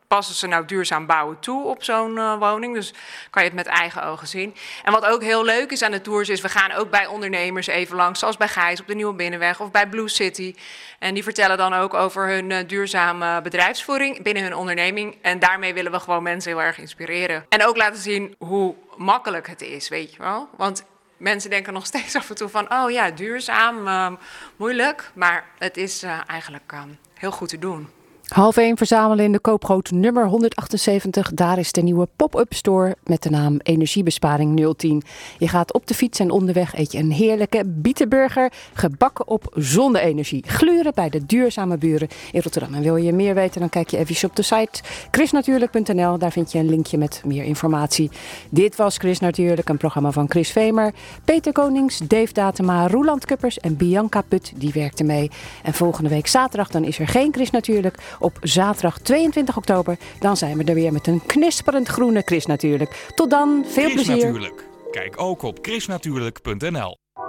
[0.10, 2.74] passen ze nou duurzaam bouwen toe op zo'n eh, woning.
[2.74, 2.94] Dus
[3.30, 4.56] kan je het met eigen ogen zien.
[4.84, 7.68] En wat ook heel leuk is aan de tours is, we gaan ook bij ondernemers
[7.68, 10.56] even langs, zoals bij Gijs op de Nieuwe Binnenweg of bij Blue City.
[11.00, 15.18] En die vertellen dan ook over hun eh, duurzame bedrijfsvoering binnen hun onderneming.
[15.22, 17.46] En daarmee willen we gewoon mensen heel erg inspireren.
[17.50, 20.50] En ook laten zien hoe makkelijk het is, weet je wel.
[20.58, 20.84] Want
[21.20, 24.12] mensen denken nog steeds af en toe van, oh ja, duurzaam, eh,
[24.56, 25.12] moeilijk.
[25.14, 27.90] Maar het is eh, eigenlijk eh, heel goed te doen.
[28.30, 31.34] Half 1 verzamelen in de koopgoot nummer 178.
[31.34, 35.04] Daar is de nieuwe pop-up store met de naam Energiebesparing 010.
[35.38, 38.52] Je gaat op de fiets en onderweg eet je een heerlijke bietenburger.
[38.74, 40.44] Gebakken op zonne-energie.
[40.48, 42.74] Gluren bij de duurzame buren in Rotterdam.
[42.74, 46.18] En wil je meer weten, dan kijk je even op de site chrisnatuurlijk.nl.
[46.18, 48.10] Daar vind je een linkje met meer informatie.
[48.50, 50.94] Dit was Chris Natuurlijk, een programma van Chris Vemer,
[51.26, 54.54] Peter Konings, Dave Datema, Roeland Kuppers en Bianca Put.
[54.56, 55.32] Die werkte mee.
[55.64, 58.18] En volgende week zaterdag dan is er geen Chris Natuurlijk.
[58.20, 63.10] Op zaterdag 22 oktober dan zijn we er weer met een knisperend groene Chris Natuurlijk.
[63.16, 64.26] Tot dan, veel Chris plezier.
[64.26, 64.66] Natuurlijk.
[64.92, 66.98] Kijk ook op chrisnatuurlijk.nl.